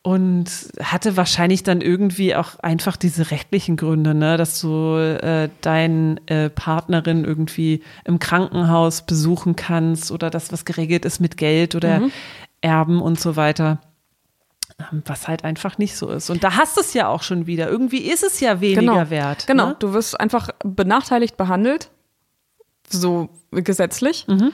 [0.05, 0.45] und
[0.83, 6.51] hatte wahrscheinlich dann irgendwie auch einfach diese rechtlichen Gründe, ne, dass du äh, deinen äh,
[6.51, 12.11] Partnerin irgendwie im Krankenhaus besuchen kannst oder das, was geregelt ist mit Geld oder mhm.
[12.61, 13.79] Erben und so weiter.
[14.77, 16.29] Ähm, was halt einfach nicht so ist.
[16.29, 17.69] Und da hast du es ja auch schon wieder.
[17.69, 19.09] Irgendwie ist es ja weniger genau.
[19.09, 19.47] wert.
[19.47, 19.75] Genau, ne?
[19.79, 21.89] du wirst einfach benachteiligt behandelt,
[22.89, 24.27] so gesetzlich.
[24.27, 24.51] Mhm.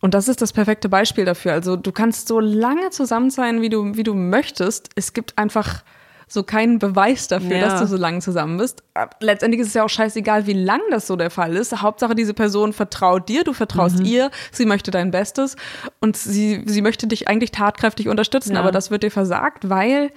[0.00, 1.52] Und das ist das perfekte Beispiel dafür.
[1.52, 4.90] Also du kannst so lange zusammen sein, wie du, wie du möchtest.
[4.96, 5.84] Es gibt einfach
[6.32, 7.68] so keinen Beweis dafür, ja.
[7.68, 8.82] dass du so lange zusammen bist.
[9.20, 11.82] Letztendlich ist es ja auch scheißegal, wie lang das so der Fall ist.
[11.82, 14.06] Hauptsache, diese Person vertraut dir, du vertraust mhm.
[14.06, 15.56] ihr, sie möchte dein Bestes
[16.00, 18.60] und sie, sie möchte dich eigentlich tatkräftig unterstützen, ja.
[18.60, 20.10] aber das wird dir versagt, weil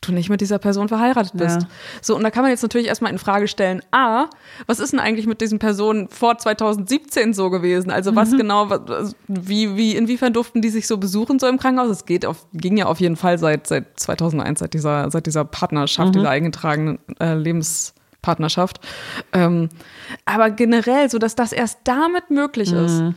[0.00, 1.62] du nicht mit dieser Person verheiratet bist.
[1.62, 1.68] Ja.
[2.02, 4.26] So, und da kann man jetzt natürlich erstmal in Frage stellen, A,
[4.66, 7.90] was ist denn eigentlich mit diesen Personen vor 2017 so gewesen?
[7.90, 8.36] Also was Mhm.
[8.38, 11.90] genau, was- wie, wie, inwiefern durften die sich so besuchen so im Krankenhaus?
[11.90, 15.44] Es geht auf, ging ja auf jeden Fall seit, seit 2001, seit dieser, seit dieser
[15.44, 16.12] Partnerschaft, Mhm.
[16.20, 18.80] dieser eingetragenen äh, Lebenspartnerschaft.
[19.32, 19.68] Ähm,
[20.24, 23.14] aber generell, so dass das erst damit möglich ist Mhm.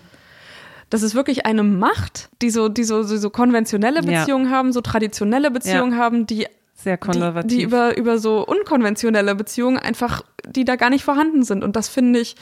[0.90, 4.20] dass es wirklich eine Macht, die so, die so, so, so konventionelle Ja.
[4.20, 6.48] Beziehungen haben, so traditionelle Beziehungen haben, die,
[6.84, 7.50] Sehr die, konservativ.
[7.58, 11.64] die über, über so unkonventionelle Beziehungen einfach, die da gar nicht vorhanden sind.
[11.64, 12.36] Und das finde ich,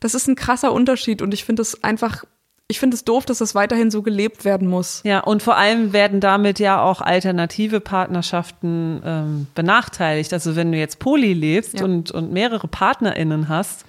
[0.00, 1.22] das ist ein krasser Unterschied.
[1.22, 2.24] Und ich finde es einfach,
[2.66, 5.02] ich finde es doof, dass das weiterhin so gelebt werden muss.
[5.04, 10.32] Ja, und vor allem werden damit ja auch alternative Partnerschaften ähm, benachteiligt.
[10.32, 11.84] Also wenn du jetzt poly lebst Ja.
[11.84, 13.84] und, und mehrere PartnerInnen hast,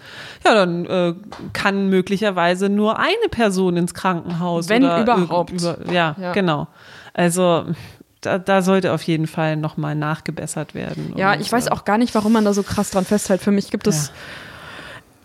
[0.45, 1.13] ja, dann äh,
[1.53, 4.67] kann möglicherweise nur eine Person ins Krankenhaus.
[4.69, 5.51] Wenn oder überhaupt.
[5.51, 6.33] Über, ja, Ja.
[6.33, 6.67] genau.
[7.13, 7.65] Also
[8.25, 11.13] da, da sollte auf jeden Fall nochmal nachgebessert werden.
[11.15, 13.41] Ja, ich weiß auch gar nicht, warum man da so krass dran festhält.
[13.41, 14.13] Für mich gibt es, Ja.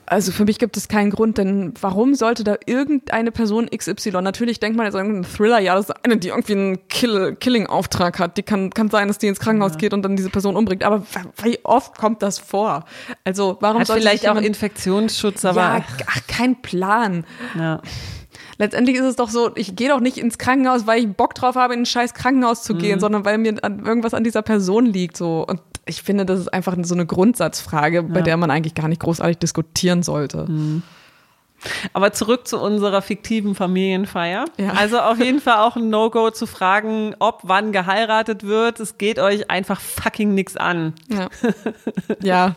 [0.06, 4.58] also für mich gibt es keinen Grund, denn warum sollte da irgendeine Person XY, natürlich
[4.58, 8.18] denkt man jetzt an irgendeinen Thriller, ja, das ist eine, die irgendwie einen Kill, Killing-Auftrag
[8.18, 10.82] hat, die kann, kann sein, dass die ins Krankenhaus geht und dann diese Person umbringt,
[10.84, 11.02] aber
[11.44, 12.84] wie oft kommt das vor?
[13.24, 17.24] Also warum Hat sollte vielleicht auch Infektionsschutz, aber ja, ach, kein Plan.
[17.56, 17.80] ja.
[18.61, 21.55] Letztendlich ist es doch so, ich gehe doch nicht ins Krankenhaus, weil ich Bock drauf
[21.57, 22.79] habe, in ein scheiß Krankenhaus zu Mhm.
[22.79, 25.16] gehen, sondern weil mir an, irgendwas an dieser Person liegt.
[25.16, 25.46] So.
[25.49, 28.23] Und ich finde, das ist einfach so eine Grundsatzfrage, bei Ja.
[28.25, 30.46] der man eigentlich gar nicht großartig diskutieren sollte.
[31.92, 34.46] Aber zurück zu unserer fiktiven Familienfeier.
[34.57, 34.73] Ja.
[34.73, 38.81] Also auf jeden Fall auch ein No-Go zu fragen, ob wann geheiratet wird.
[38.81, 40.94] Es geht euch einfach fucking nix an.
[41.09, 41.29] Ja.
[42.23, 42.55] ja.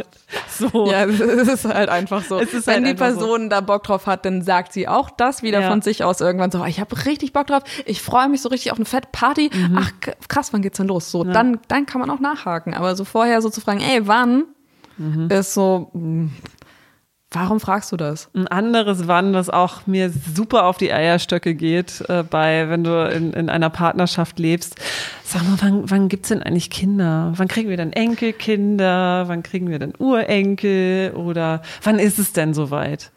[0.50, 0.90] So.
[0.90, 2.40] Ja, es ist halt einfach so.
[2.40, 3.18] Wenn halt die einfach so.
[3.18, 5.70] Person da Bock drauf hat, dann sagt sie auch das wieder Ja.
[5.70, 8.50] von sich aus irgendwann so, "Oh, ich habe richtig Bock drauf, ich freue mich so
[8.50, 9.50] richtig auf eine fette Party.
[9.54, 9.78] Mhm.
[9.80, 9.92] Ach
[10.28, 11.12] krass, wann geht's denn los?
[11.12, 12.74] So, dann, dann kann man auch nachhaken.
[12.74, 14.46] Aber so vorher so zu fragen, ey, wann,
[14.98, 15.28] Mhm.
[15.30, 16.30] ist so, mh,
[17.34, 18.30] warum fragst du das?
[18.34, 23.10] Ein anderes Wann, was auch mir super auf die Eierstöcke geht, äh, bei, wenn du
[23.10, 24.76] in, in einer Partnerschaft lebst.
[25.24, 27.34] Sag mal, wann, wann gibt's denn eigentlich Kinder?
[27.36, 29.28] Wann kriegen wir denn Enkelkinder?
[29.28, 31.12] Wann kriegen wir denn Urenkel?
[31.16, 33.12] Oder wann ist es denn soweit?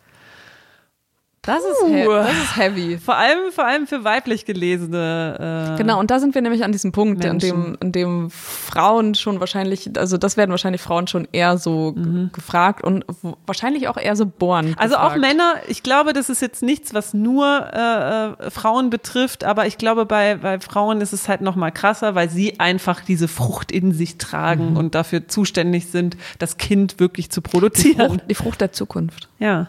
[1.46, 2.98] Das ist, he das ist heavy.
[2.98, 5.72] Vor allem, vor allem für weiblich gelesene.
[5.74, 9.14] Äh, Genau, und da sind wir nämlich an diesem Punkt, an dem, an dem Frauen
[9.14, 13.04] schon wahrscheinlich, also das werden wahrscheinlich Frauen schon eher so g- gefragt und
[13.46, 14.70] wahrscheinlich auch eher so bohren.
[14.70, 14.74] Mhm.
[14.78, 15.20] Also auch gefragt.
[15.20, 19.78] Männer, ich glaube, das ist jetzt nichts, was nur äh, äh, Frauen betrifft, aber ich
[19.78, 23.70] glaube, bei, bei Frauen ist es halt noch mal krasser, weil sie einfach diese Frucht
[23.70, 24.76] in sich tragen Mhm.
[24.76, 28.08] und dafür zuständig sind, das Kind wirklich zu die produzieren.
[28.08, 29.28] Frucht, die Frucht der Zukunft.
[29.38, 29.68] Ja.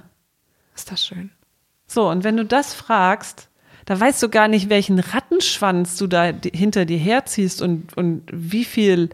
[0.76, 1.30] Ist das schön.
[1.88, 3.50] So, und wenn du das fragst,
[3.86, 8.66] da weißt du gar nicht, welchen Rattenschwanz du da hinter dir herziehst und, und wie
[8.66, 9.10] viel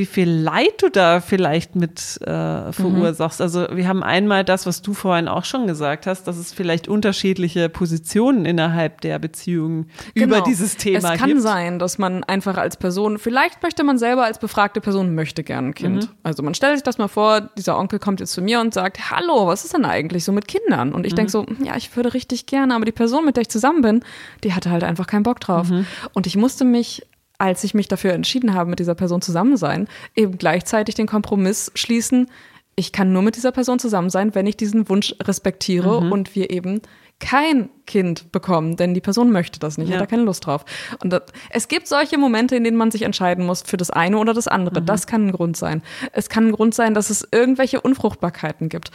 [0.00, 3.40] wie viel Leid du da vielleicht mit äh, verursachst.
[3.40, 6.88] Also wir haben einmal das, was du vorhin auch schon gesagt hast, dass es vielleicht
[6.88, 10.44] unterschiedliche Positionen innerhalb der Beziehung über Genau.
[10.44, 11.42] dieses Thema Es kann gibt.
[11.42, 15.66] sein, dass man einfach als Person, vielleicht möchte man selber als befragte Person, möchte gern
[15.68, 16.04] ein Kind.
[16.04, 16.08] Mhm.
[16.22, 19.10] Also man stellt sich das mal vor, dieser Onkel kommt jetzt zu mir und sagt,
[19.10, 20.92] hallo, was ist denn eigentlich so mit Kindern?
[20.94, 21.16] Und ich Mhm.
[21.16, 24.02] denk so, ja, ich würde richtig gerne, aber die Person, mit der ich zusammen bin,
[24.44, 25.68] die hatte halt einfach keinen Bock drauf.
[25.68, 25.86] Mhm.
[26.14, 27.06] Und ich musste mich
[27.40, 31.72] als ich mich dafür entschieden habe, mit dieser Person zusammen sein, eben gleichzeitig den Kompromiss
[31.74, 32.28] schließen,
[32.76, 36.12] ich kann nur mit dieser Person zusammen sein, wenn ich diesen Wunsch respektiere Mhm.
[36.12, 36.82] und wir eben
[37.18, 39.94] kein Kind bekommen, denn die Person möchte das nicht, Ja.
[39.96, 40.64] hat da keine Lust drauf.
[41.02, 44.16] Und das, es gibt solche Momente, in denen man sich entscheiden muss für das eine
[44.18, 44.52] oder das Mhm.
[44.52, 44.80] andere.
[44.82, 45.82] Das kann ein Grund sein.
[46.12, 48.92] Es kann ein Grund sein, dass es irgendwelche Unfruchtbarkeiten gibt.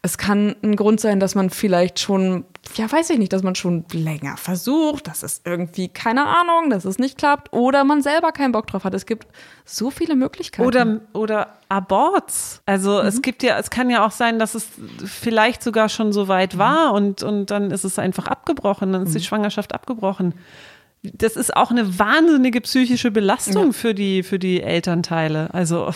[0.00, 2.44] Es kann ein Grund sein, dass man vielleicht schon,
[2.76, 6.84] ja, weiß ich nicht, dass man schon länger versucht, dass es irgendwie, keine Ahnung, dass
[6.86, 8.94] es nicht klappt oder man selber keinen Bock drauf hat.
[8.94, 9.26] Es gibt
[9.66, 10.66] so viele Möglichkeiten.
[10.66, 12.62] Oder, oder Aborts.
[12.64, 14.66] Also es gibt ja, es kann ja auch sein, dass es
[15.04, 19.14] vielleicht sogar schon so weit war und, und dann ist es einfach abgebrochen, dann ist
[19.14, 20.34] die Schwangerschaft abgebrochen.
[21.02, 23.72] Das ist auch eine wahnsinnige psychische Belastung Ja.
[23.72, 25.48] für die, für die Elternteile.
[25.54, 25.90] Also,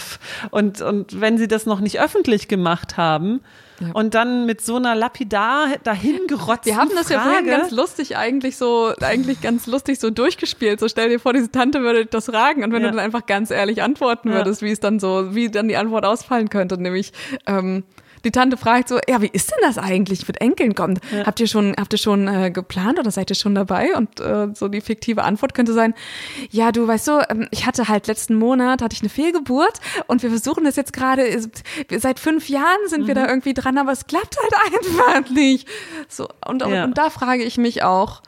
[0.52, 3.40] und, und wenn sie das noch nicht öffentlich gemacht haben
[3.80, 3.88] Ja.
[3.94, 8.16] und dann mit so einer lapidar dahingerotzten Wir haben das ja vorhin Frage, ganz lustig
[8.16, 10.78] eigentlich so, eigentlich ganz lustig so durchgespielt.
[10.78, 12.90] So stell dir vor, diese Tante würde das fragen und wenn Ja.
[12.90, 14.36] du dann einfach ganz ehrlich antworten Ja.
[14.36, 17.12] würdest, wie es dann so, wie dann die Antwort ausfallen könnte, nämlich
[17.48, 17.82] ähm,
[18.24, 20.74] die Tante fragt so, ja, wie ist denn das eigentlich mit Enkeln?
[20.74, 23.96] Kommt, habt ihr schon, habt ihr schon äh, geplant oder seid ihr schon dabei?
[23.96, 25.94] Und äh, so die fiktive Antwort könnte sein,
[26.50, 30.22] ja, du weißt so, ähm, ich hatte halt letzten Monat hatte ich eine Fehlgeburt und
[30.22, 31.24] wir versuchen das jetzt gerade,
[31.98, 34.52] seit fünf Jahren sind wir da irgendwie dran, aber es klappt halt
[35.08, 35.68] einfach nicht.
[36.08, 36.84] So und, Ja.
[36.84, 38.22] und da frage ich mich auch,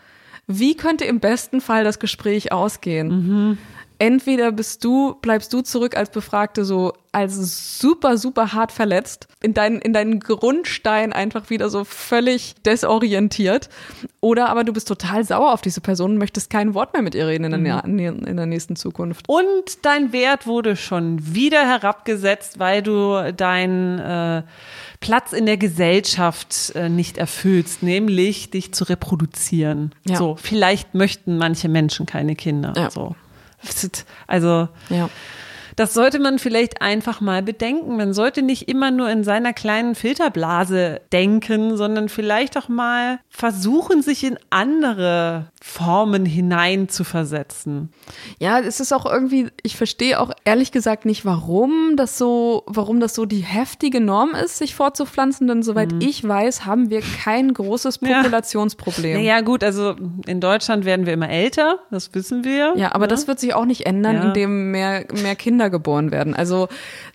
[0.46, 3.58] wie könnte im besten Fall das Gespräch ausgehen?
[4.04, 9.54] Entweder bist du, bleibst du zurück als Befragte so als super, super hart verletzt, in
[9.54, 13.68] deinen, in deinen Grundstein einfach wieder so völlig desorientiert.
[14.20, 17.14] Oder aber du bist total sauer auf diese Person und möchtest kein Wort mehr mit
[17.14, 17.98] ihr reden in der, mhm.
[18.26, 19.28] in der nächsten Zukunft.
[19.28, 24.42] Und dein Wert wurde schon wieder herabgesetzt, weil du deinen äh,
[24.98, 29.92] Platz in der Gesellschaft äh, nicht erfüllst, nämlich dich zu reproduzieren.
[30.08, 30.16] Ja.
[30.16, 32.72] So, vielleicht möchten manche Menschen keine Kinder.
[32.76, 32.90] Ja.
[32.90, 33.14] So.
[34.26, 34.68] Also.
[34.88, 35.08] Ja.
[35.76, 37.96] Das sollte man vielleicht einfach mal bedenken.
[37.96, 44.02] Man sollte nicht immer nur in seiner kleinen Filterblase denken, sondern vielleicht auch mal versuchen,
[44.02, 47.90] sich in andere Formen hinein zu versetzen.
[48.38, 53.00] Ja, es ist auch irgendwie, ich verstehe auch ehrlich gesagt nicht, warum das so, warum
[53.00, 56.00] das so die heftige Norm ist, sich fortzupflanzen, denn soweit mhm.
[56.02, 59.12] ich weiß, haben wir kein großes Populationsproblem.
[59.12, 59.18] Ja.
[59.18, 62.74] Naja, gut, also in Deutschland werden wir immer älter, das wissen wir.
[62.76, 63.08] Ja, aber ja.
[63.08, 64.22] das wird sich auch nicht ändern, ja.
[64.24, 66.34] indem mehr, mehr Kinder Kinder geboren werden.
[66.34, 66.68] Also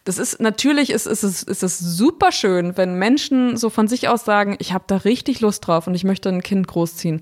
[0.04, 4.08] das ist natürlich ist, ist, ist, ist es super schön, wenn Menschen so von sich
[4.08, 7.22] aus sagen, ich habe da richtig Lust drauf und ich möchte ein Kind großziehen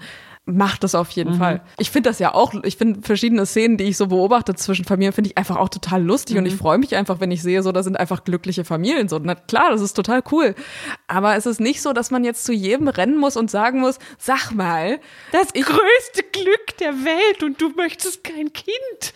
[0.50, 1.40] macht das auf jeden mhm.
[1.40, 1.62] Fall.
[1.78, 5.12] Ich finde das ja auch, ich finde verschiedene Szenen, die ich so beobachte zwischen Familien,
[5.12, 6.44] finde ich einfach auch total lustig mhm.
[6.44, 9.10] und ich freue mich einfach, wenn ich sehe, so, da sind einfach glückliche Familien.
[9.10, 10.56] So, na klar, das ist total cool.
[11.08, 14.00] Aber es ist nicht so, dass man jetzt zu jedem rennen muss und sagen muss,
[14.20, 15.02] sag mal.
[15.34, 19.14] Das größte Glück der Welt und du möchtest kein Kind.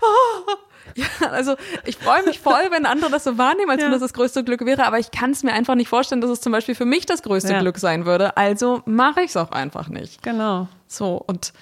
[0.00, 0.71] Oh.
[0.94, 3.86] Ja, also ich freue mich voll, wenn andere das so wahrnehmen, als ja.
[3.86, 6.30] wenn das das größte Glück wäre, aber ich kann es mir einfach nicht vorstellen, dass
[6.30, 7.60] es zum Beispiel für mich das größte ja.
[7.60, 8.36] Glück sein würde.
[8.36, 10.22] Also mache ich es auch einfach nicht.
[10.22, 10.68] Genau.
[10.88, 11.52] So, und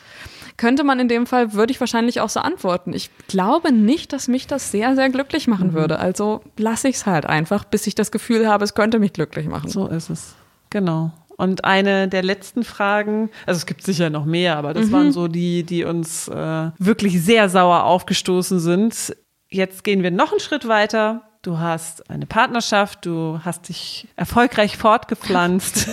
[0.57, 2.93] könnte man in dem Fall, würde ich wahrscheinlich auch so antworten.
[2.93, 5.75] Ich glaube nicht, dass mich das sehr, sehr glücklich machen mhm.
[5.75, 5.99] würde.
[5.99, 9.47] Also lasse ich es halt einfach, bis ich das Gefühl habe, es könnte mich glücklich
[9.47, 9.71] machen.
[9.71, 10.35] So ist es.
[10.69, 11.13] Genau.
[11.41, 14.93] Und eine der letzten Fragen, also es gibt sicher noch mehr, aber das mhm.
[14.93, 19.17] waren so die, die uns äh, wirklich sehr sauer aufgestoßen sind.
[19.49, 21.23] Jetzt gehen wir noch einen Schritt weiter.
[21.41, 25.89] Du hast eine Partnerschaft, du hast dich erfolgreich fortgepflanzt.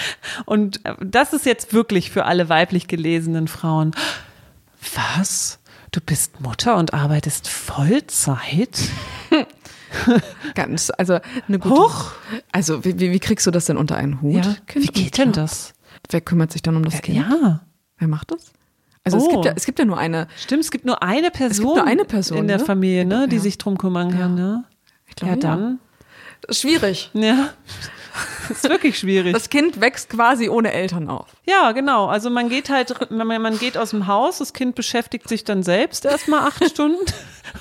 [0.44, 3.96] Und das ist jetzt wirklich für alle weiblich gelesenen Frauen.
[4.94, 5.58] Was?
[5.90, 8.78] Du bist Mutter und arbeitest Vollzeit?
[10.54, 11.74] Ganz, also eine gute.
[11.74, 12.12] Huch.
[12.50, 14.44] Also wie, wie, kriegst du das denn unter einen Hut?
[14.44, 15.74] Ja, wie geht denn das?
[16.10, 17.18] Wer kümmert sich dann um das Kind?
[17.18, 17.62] Ja.
[17.98, 18.52] Wer macht das?
[19.04, 19.20] Also oh.
[19.20, 20.28] es, gibt ja, es gibt ja nur eine.
[20.36, 22.64] Stimmt, es gibt nur eine Person, nur eine Person in der ne?
[22.64, 23.42] Familie, ne, die ja.
[23.42, 24.38] sich drum kümmern kann.
[24.38, 24.44] Ja.
[24.44, 24.64] Ne?
[25.08, 25.78] Ich glaube, ja, dann.
[26.42, 27.10] Das ist schwierig.
[27.14, 27.50] Ja.
[28.48, 29.32] Das ist wirklich schwierig.
[29.32, 31.34] Das Kind wächst quasi ohne Eltern auf.
[31.44, 32.06] Ja, genau.
[32.06, 36.04] Also man geht halt, man geht aus dem Haus, das Kind beschäftigt sich dann selbst
[36.04, 37.04] erstmal acht Stunden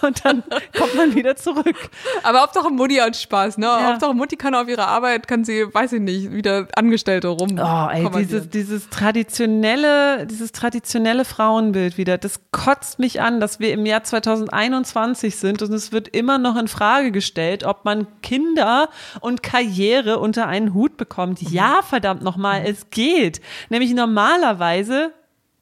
[0.03, 0.43] und dann
[0.77, 1.89] kommt man wieder zurück.
[2.21, 3.65] Aber Hauptsache Mutti hat Spaß, ne?
[3.65, 3.87] Ja.
[3.87, 7.59] Hauptsache Mutti kann auf ihre Arbeit, kann sie, weiß ich nicht, wieder Angestellte rum.
[7.59, 13.73] Oh, ey, dieses, dieses traditionelle, dieses traditionelle Frauenbild wieder, das kotzt mich an, dass wir
[13.73, 18.89] im Jahr 2021 sind und es wird immer noch in Frage gestellt, ob man Kinder
[19.21, 21.41] und Karriere unter einen Hut bekommt.
[21.41, 23.41] Ja, verdammt nochmal, es geht.
[23.71, 25.13] Nämlich normalerweise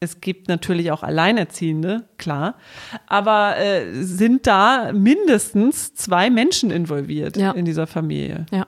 [0.02, 2.56] es gibt natürlich auch Alleinerziehende, klar,
[3.08, 7.52] aber äh, sind da mindestens zwei Menschen involviert ja.
[7.52, 8.46] in dieser Familie.
[8.52, 8.68] Ja.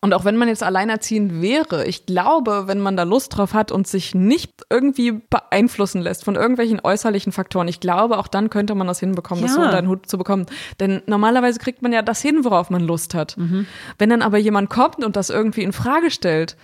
[0.00, 3.72] Und auch wenn man jetzt alleinerziehend wäre, ich glaube, wenn man da Lust drauf hat
[3.72, 8.74] und sich nicht irgendwie beeinflussen lässt von irgendwelchen äußerlichen Faktoren, ich glaube, auch dann könnte
[8.74, 9.46] man das hinbekommen, ja.
[9.46, 10.46] das so unter den Hut zu bekommen.
[10.80, 13.36] Denn normalerweise kriegt man ja das hin, worauf man Lust hat.
[13.38, 13.66] Mhm.
[13.98, 16.56] Wenn dann aber jemand kommt und das irgendwie in Frage stellt,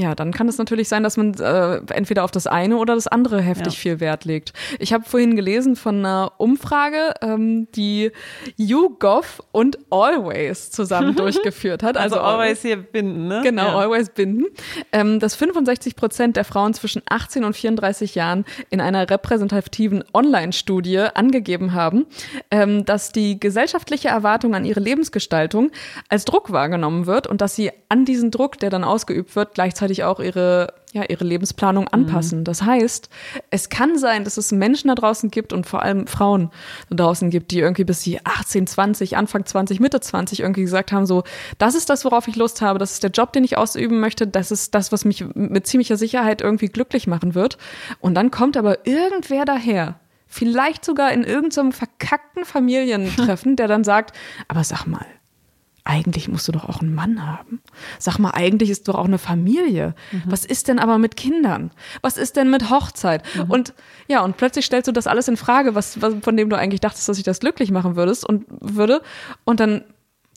[0.00, 3.06] ja, dann kann es natürlich sein, dass man äh, entweder auf das eine oder das
[3.06, 3.78] andere heftig ja.
[3.78, 4.54] viel Wert legt.
[4.78, 8.10] Ich habe vorhin gelesen von einer Umfrage, ähm, die
[8.56, 11.98] YouGov und Always zusammen durchgeführt hat.
[11.98, 13.42] Also, also Always hier binden, ne?
[13.42, 13.78] Genau, ja.
[13.78, 14.46] Always binden.
[14.90, 20.98] Ähm, dass 65 Prozent der Frauen zwischen 18 und 34 Jahren in einer repräsentativen Online-Studie
[21.12, 22.06] angegeben haben,
[22.50, 25.70] ähm, dass die gesellschaftliche Erwartung an ihre Lebensgestaltung
[26.08, 29.89] als Druck wahrgenommen wird und dass sie an diesen Druck, der dann ausgeübt wird, gleichzeitig
[29.90, 32.40] gleichzeitig auch ihre, ja, ihre Lebensplanung anpassen.
[32.40, 32.44] Mhm.
[32.44, 33.08] Das heißt,
[33.50, 36.50] es kann sein, dass es Menschen da draußen gibt und vor allem Frauen
[36.88, 40.92] da draußen gibt, die irgendwie bis sie 18, 20, Anfang 20, Mitte 20 irgendwie gesagt
[40.92, 41.24] haben, so,
[41.58, 44.26] das ist das, worauf ich Lust habe, das ist der Job, den ich ausüben möchte,
[44.26, 47.58] das ist das, was mich mit ziemlicher Sicherheit irgendwie glücklich machen wird.
[48.00, 54.16] Und dann kommt aber irgendwer daher, vielleicht sogar in irgendeinem verkackten Familientreffen, der dann sagt,
[54.48, 55.06] aber sag mal,
[55.90, 57.60] eigentlich musst du doch auch einen Mann haben.
[57.98, 59.94] Sag mal, eigentlich ist doch auch eine Familie.
[60.12, 60.22] Mhm.
[60.26, 61.72] Was ist denn aber mit Kindern?
[62.00, 63.24] Was ist denn mit Hochzeit?
[63.34, 63.50] Mhm.
[63.50, 63.74] Und
[64.06, 66.80] ja, und plötzlich stellst du das alles in Frage, was, was, von dem du eigentlich
[66.80, 69.02] dachtest, dass ich das glücklich machen würdest und würde.
[69.44, 69.82] Und dann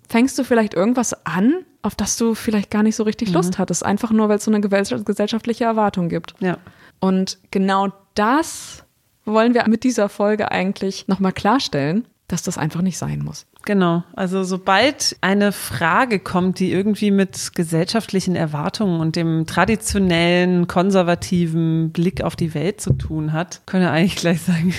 [0.09, 3.35] fängst du vielleicht irgendwas an, auf das du vielleicht gar nicht so richtig mhm.
[3.35, 6.33] Lust hattest, einfach nur, weil es so eine gesellschaftliche Erwartung gibt.
[6.39, 6.57] Ja.
[6.99, 8.83] Und genau das
[9.25, 13.45] wollen wir mit dieser Folge eigentlich nochmal klarstellen, dass das einfach nicht sein muss.
[13.65, 14.03] Genau.
[14.13, 22.21] Also sobald eine Frage kommt, die irgendwie mit gesellschaftlichen Erwartungen und dem traditionellen, konservativen Blick
[22.23, 24.73] auf die Welt zu tun hat, können wir eigentlich gleich sagen,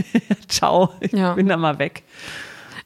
[0.48, 1.34] ciao, ich ja.
[1.34, 2.02] bin da mal weg.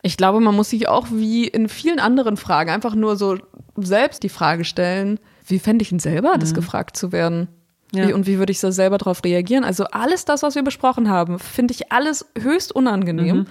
[0.02, 3.38] Ich glaube, man muss sich auch wie in vielen anderen Fragen einfach nur so
[3.76, 6.56] selbst die Frage stellen, wie fände ich denn selber, das mhm.
[6.56, 7.48] gefragt zu werden?
[7.92, 8.08] Ja.
[8.08, 9.64] Wie, und wie würde ich so selber darauf reagieren?
[9.64, 13.36] Also alles das, was wir besprochen haben, finde ich alles höchst unangenehm.
[13.36, 13.46] Mhm.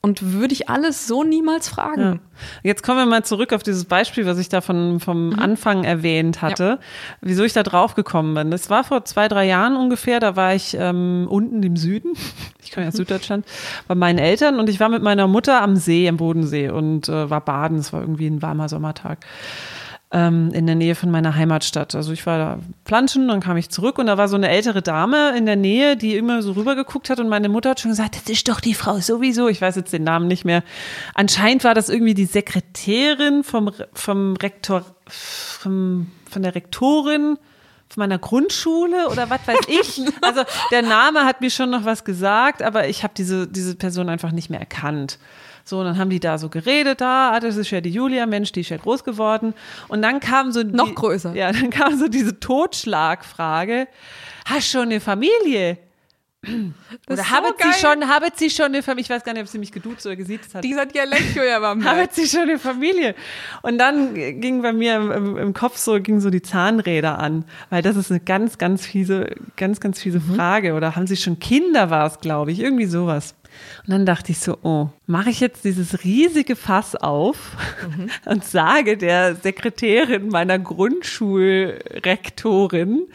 [0.00, 2.02] Und würde ich alles so niemals fragen.
[2.02, 2.18] Ja.
[2.62, 5.38] Jetzt kommen wir mal zurück auf dieses Beispiel, was ich da von, vom mhm.
[5.38, 6.78] Anfang erwähnt hatte, ja.
[7.20, 8.52] wieso ich da drauf gekommen bin.
[8.52, 12.12] Das war vor zwei, drei Jahren ungefähr, da war ich ähm, unten im Süden,
[12.62, 12.98] ich komme ja aus mhm.
[12.98, 13.46] Süddeutschland,
[13.88, 17.28] bei meinen Eltern und ich war mit meiner Mutter am See, am Bodensee und äh,
[17.28, 19.26] war baden, es war irgendwie ein warmer Sommertag
[20.10, 21.94] ähm, in der Nähe von meiner Heimatstadt.
[21.94, 24.80] Also ich war da planschen, dann kam ich zurück und da war so eine ältere
[24.80, 28.16] Dame in der Nähe, die immer so rübergeguckt hat und meine Mutter hat schon gesagt,
[28.16, 29.48] das ist doch die Frau sowieso.
[29.48, 30.62] Ich weiß jetzt den Namen nicht mehr.
[31.14, 37.36] Anscheinend war das irgendwie die Sekretärin vom, vom Rektor, vom, von der Rektorin
[37.90, 40.02] von meiner Grundschule oder was weiß ich.
[40.20, 44.08] Also der Name hat mir schon noch was gesagt, aber ich habe diese, diese Person
[44.08, 45.18] einfach nicht mehr erkannt.
[45.68, 48.24] So, und dann haben die da so geredet, da, ah, das ist ja die Julia,
[48.24, 49.52] Mensch, die ist ja groß geworden.
[49.88, 51.34] Und dann kam so die, noch größer.
[51.34, 53.86] Ja, dann kam so diese Totschlagfrage:
[54.46, 55.76] Hast du schon eine Familie?
[56.40, 59.02] Das oder haben so sie schon, haben sie schon eine Familie?
[59.02, 60.64] Ich weiß gar nicht, ob sie mich geduzt oder gesiezt hat.
[60.64, 63.14] Dieser Dialekt, ja, war Haben sie schon eine Familie?
[63.60, 67.82] Und dann ging bei mir im, im, Kopf so, ging so die Zahnräder an, weil
[67.82, 70.36] das ist eine ganz, ganz fiese, ganz, ganz fiese mhm.
[70.36, 70.74] Frage.
[70.74, 73.34] Oder haben sie schon Kinder, war es, glaube ich, irgendwie sowas.
[73.86, 77.56] Und dann dachte ich so, oh, mache ich jetzt dieses riesige Fass auf
[77.96, 78.10] mhm.
[78.30, 83.06] und sage der Sekretärin meiner Grundschulrektorin,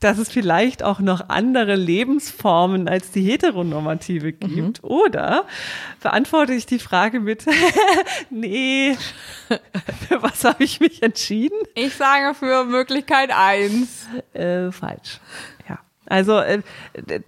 [0.00, 4.82] dass es vielleicht auch noch andere Lebensformen als die heteronormative gibt.
[4.82, 4.88] Mhm.
[4.88, 5.44] Oder
[6.02, 7.44] beantworte ich die Frage mit,
[8.30, 8.96] nee,
[10.08, 11.58] für was habe ich mich entschieden?
[11.74, 14.06] Ich sage für Möglichkeit eins.
[14.32, 15.20] Äh, falsch.
[16.08, 16.62] Also, äh,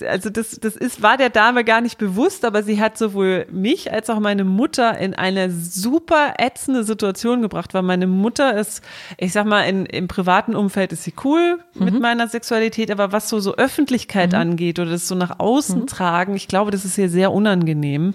[0.06, 3.92] also das, das ist, war der Dame gar nicht bewusst, aber sie hat sowohl mich
[3.92, 8.82] als auch meine Mutter in eine super ätzende Situation gebracht, weil meine Mutter ist,
[9.18, 11.84] ich sag mal, in, im privaten Umfeld ist sie cool mhm.
[11.84, 14.38] mit meiner Sexualität, aber was so, so Öffentlichkeit mhm.
[14.38, 15.86] angeht oder das so nach außen mhm.
[15.86, 18.14] tragen, ich glaube, das ist ihr sehr unangenehm.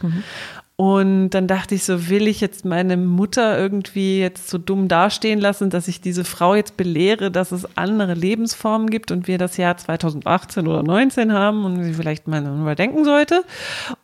[0.78, 5.40] Und dann dachte ich so, will ich jetzt meine Mutter irgendwie jetzt so dumm dastehen
[5.40, 9.56] lassen, dass ich diese Frau jetzt belehre, dass es andere Lebensformen gibt und wir das
[9.56, 13.46] Jahr 2018 oder 19 haben und sie vielleicht mal überdenken sollte?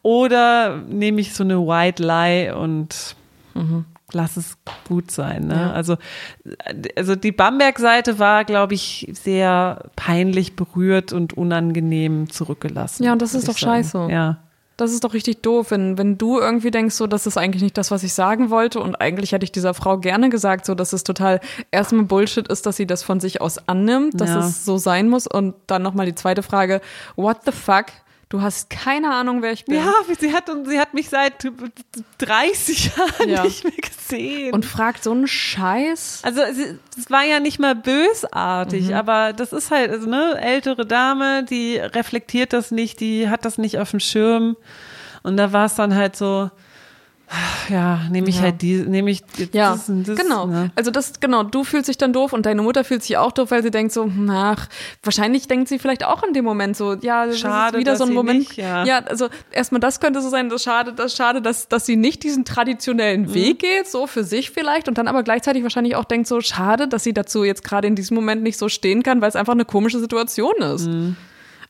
[0.02, 3.18] Oder nehme ich so eine White Lie und
[3.54, 3.84] mhm.
[4.14, 4.58] lass es
[4.88, 5.48] gut sein.
[5.48, 5.56] Ne?
[5.56, 5.72] Ja.
[5.74, 5.98] Also,
[6.96, 13.04] also die Bamberg-Seite war, glaube ich, sehr peinlich berührt und unangenehm zurückgelassen.
[13.04, 13.84] Ja, und das ist doch sagen.
[13.84, 14.08] scheiße.
[14.10, 14.38] Ja.
[14.82, 17.78] Das ist doch richtig doof, wenn, wenn du irgendwie denkst, so, das ist eigentlich nicht
[17.78, 20.92] das, was ich sagen wollte und eigentlich hätte ich dieser Frau gerne gesagt, so, dass
[20.92, 24.40] es total erstmal Bullshit ist, dass sie das von sich aus annimmt, dass ja.
[24.40, 26.82] es so sein muss und dann nochmal die zweite Frage,
[27.16, 27.86] what the fuck?
[28.32, 29.76] Du hast keine Ahnung, wer ich bin.
[29.76, 31.34] Ja, sie hat, sie hat mich seit
[32.20, 33.44] 30 Jahren ja.
[33.44, 34.54] nicht mehr gesehen.
[34.54, 36.22] Und fragt so einen Scheiß.
[36.24, 38.94] Also, es war ja nicht mal bösartig, mhm.
[38.94, 43.58] aber das ist halt, also, ne, ältere Dame, die reflektiert das nicht, die hat das
[43.58, 44.56] nicht auf dem Schirm.
[45.24, 46.50] Und da war es dann halt so,
[47.70, 48.42] ja, nehme ich ja.
[48.42, 49.24] halt die, nehme ich
[49.54, 50.48] ja, das, das, genau.
[50.48, 50.72] Ne?
[50.76, 53.52] Also das, genau, du fühlst dich dann doof und deine Mutter fühlt sich auch doof,
[53.52, 54.68] weil sie denkt so, ach,
[55.04, 58.04] wahrscheinlich denkt sie vielleicht auch in dem Moment so, ja, das schade, ist wieder so
[58.04, 58.40] ein Moment.
[58.40, 58.84] Nicht, ja.
[58.84, 62.24] ja, also erstmal das könnte so sein, das schade, das schade, dass, dass sie nicht
[62.24, 63.34] diesen traditionellen mhm.
[63.34, 66.88] Weg geht, so für sich vielleicht und dann aber gleichzeitig wahrscheinlich auch denkt so, schade,
[66.88, 69.54] dass sie dazu jetzt gerade in diesem Moment nicht so stehen kann, weil es einfach
[69.54, 70.88] eine komische Situation ist.
[70.88, 71.16] Mhm.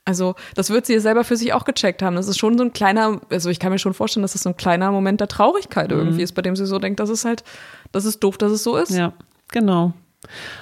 [0.04, 2.16] Also das wird sie selber für sich auch gecheckt haben.
[2.16, 4.49] Das ist schon so ein kleiner, also ich kann mir schon vorstellen, dass das so
[4.49, 5.97] ein kleiner Moment der Traurigkeit mhm.
[5.97, 7.43] irgendwie ist, bei dem sie so denkt, das ist halt,
[7.91, 8.91] das ist doof, dass es so ist.
[8.91, 9.14] Ja,
[9.49, 9.93] genau.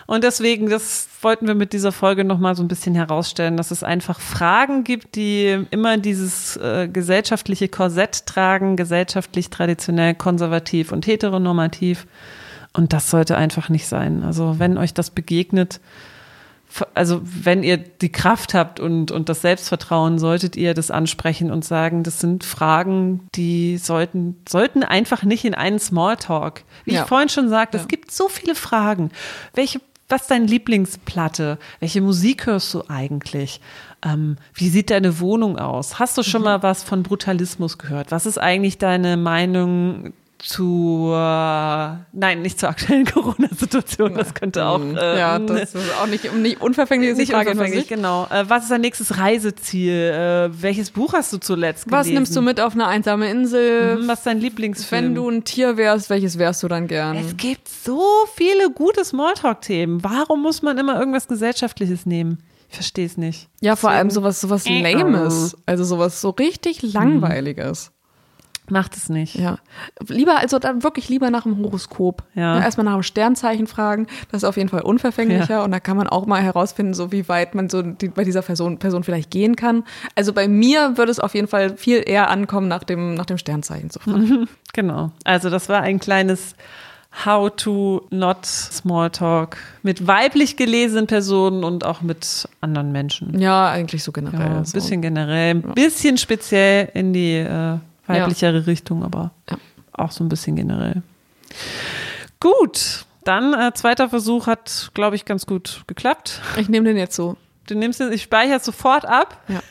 [0.08, 3.84] Und deswegen, das wollten wir mit dieser Folge nochmal so ein bisschen herausstellen, dass es
[3.84, 12.08] einfach Fragen gibt, die immer dieses äh, gesellschaftliche Korsett tragen, gesellschaftlich traditionell konservativ und heteronormativ.
[12.74, 14.24] Und das sollte einfach nicht sein.
[14.24, 15.82] Also wenn euch das begegnet,
[16.94, 21.66] also wenn ihr die Kraft habt und, und das Selbstvertrauen, solltet ihr das ansprechen und
[21.66, 26.64] sagen, das sind Fragen, die sollten, sollten einfach nicht in einen Smalltalk.
[26.86, 27.02] Wie ja.
[27.02, 27.84] ich vorhin schon sagte, ja.
[27.84, 29.12] es gibt so viele Fragen.
[29.54, 31.58] Welche, was ist deine Lieblingsplatte?
[31.80, 33.62] Welche Musik hörst du eigentlich?
[34.06, 36.00] Ähm, wie sieht deine Wohnung aus?
[36.00, 36.46] Hast du schon mhm.
[36.46, 38.12] mal was von Brutalismus gehört?
[38.12, 44.16] Was ist eigentlich deine Meinung zur, nein, nicht zur aktuellen Corona-Situation.
[44.16, 44.80] Das könnte auch.
[44.80, 47.16] Äh, ja, das ist auch nicht, nicht unverfänglich.
[47.18, 48.26] Nicht Frage unverfänglich, genau.
[48.30, 49.94] Äh, was ist dein nächstes Reiseziel?
[49.94, 52.00] Äh, welches Buch hast du zuletzt gelesen?
[52.00, 53.98] Was nimmst du mit auf eine einsame Insel?
[53.98, 55.06] Mhm, was ist dein Lieblingsfilm?
[55.06, 57.18] Wenn du ein Tier wärst, welches wärst du dann gern?
[57.18, 58.02] Es gibt so
[58.36, 60.04] viele gute Smalltalk-Themen.
[60.04, 62.40] Warum muss man immer irgendwas Gesellschaftliches nehmen?
[62.70, 63.50] Ich verstehe es nicht.
[63.62, 65.58] Ja, vor allem sowas, sowas Lames.
[65.66, 67.92] Also sowas so richtig Langweiliges.
[68.70, 69.36] Macht es nicht.
[69.36, 69.58] Ja.
[70.08, 72.24] Lieber, also dann wirklich lieber nach dem Horoskop.
[72.36, 72.58] Ja.
[72.58, 74.08] ja erstmal nach dem Sternzeichen fragen.
[74.32, 75.56] Das ist auf jeden Fall unverfänglicher.
[75.56, 75.64] Ja.
[75.64, 78.42] Und da kann man auch mal herausfinden, so wie weit man so die, bei dieser
[78.42, 79.84] Person, Person vielleicht gehen kann.
[80.16, 83.38] Also bei mir würde es auf jeden Fall viel eher ankommen, nach dem, nach dem
[83.38, 84.48] Sternzeichen zu fragen.
[84.72, 85.12] Genau.
[85.24, 86.56] Also das war ein kleines
[87.26, 93.40] How to not small talk mit weiblich gelesenen Personen und auch mit anderen Menschen.
[93.40, 94.40] Ja, eigentlich so generell.
[94.40, 95.02] Ja, ein bisschen so.
[95.02, 97.78] generell, ein bisschen speziell in die äh,
[98.10, 98.64] weiblichere ja.
[98.64, 99.58] Richtung, aber ja.
[99.94, 101.02] auch so ein bisschen generell.
[102.40, 106.42] Gut, dann äh, zweiter Versuch hat, glaube ich, ganz gut geklappt.
[106.58, 107.38] Ich nehme den jetzt so.
[107.68, 109.42] Du nimmst den, ich speichere sofort ab.
[109.48, 109.62] Ja.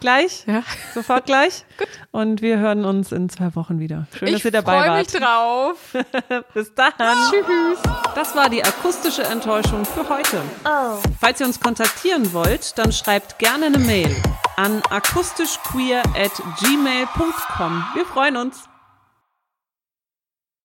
[0.00, 0.44] Gleich?
[0.46, 0.62] Ja.
[0.94, 1.64] Sofort gleich?
[1.78, 1.88] Gut.
[2.10, 4.06] Und wir hören uns in zwei Wochen wieder.
[4.18, 5.12] Schön, ich dass ihr dabei wart.
[5.12, 6.44] Ich freue mich drauf.
[6.54, 6.92] Bis dann.
[7.30, 7.78] Tschüss.
[8.14, 10.40] Das war die akustische Enttäuschung für heute.
[10.64, 10.98] Oh.
[11.20, 14.14] Falls ihr uns kontaktieren wollt, dann schreibt gerne eine Mail
[14.56, 17.84] an akustischqueer at gmail.com.
[17.94, 18.69] Wir freuen uns.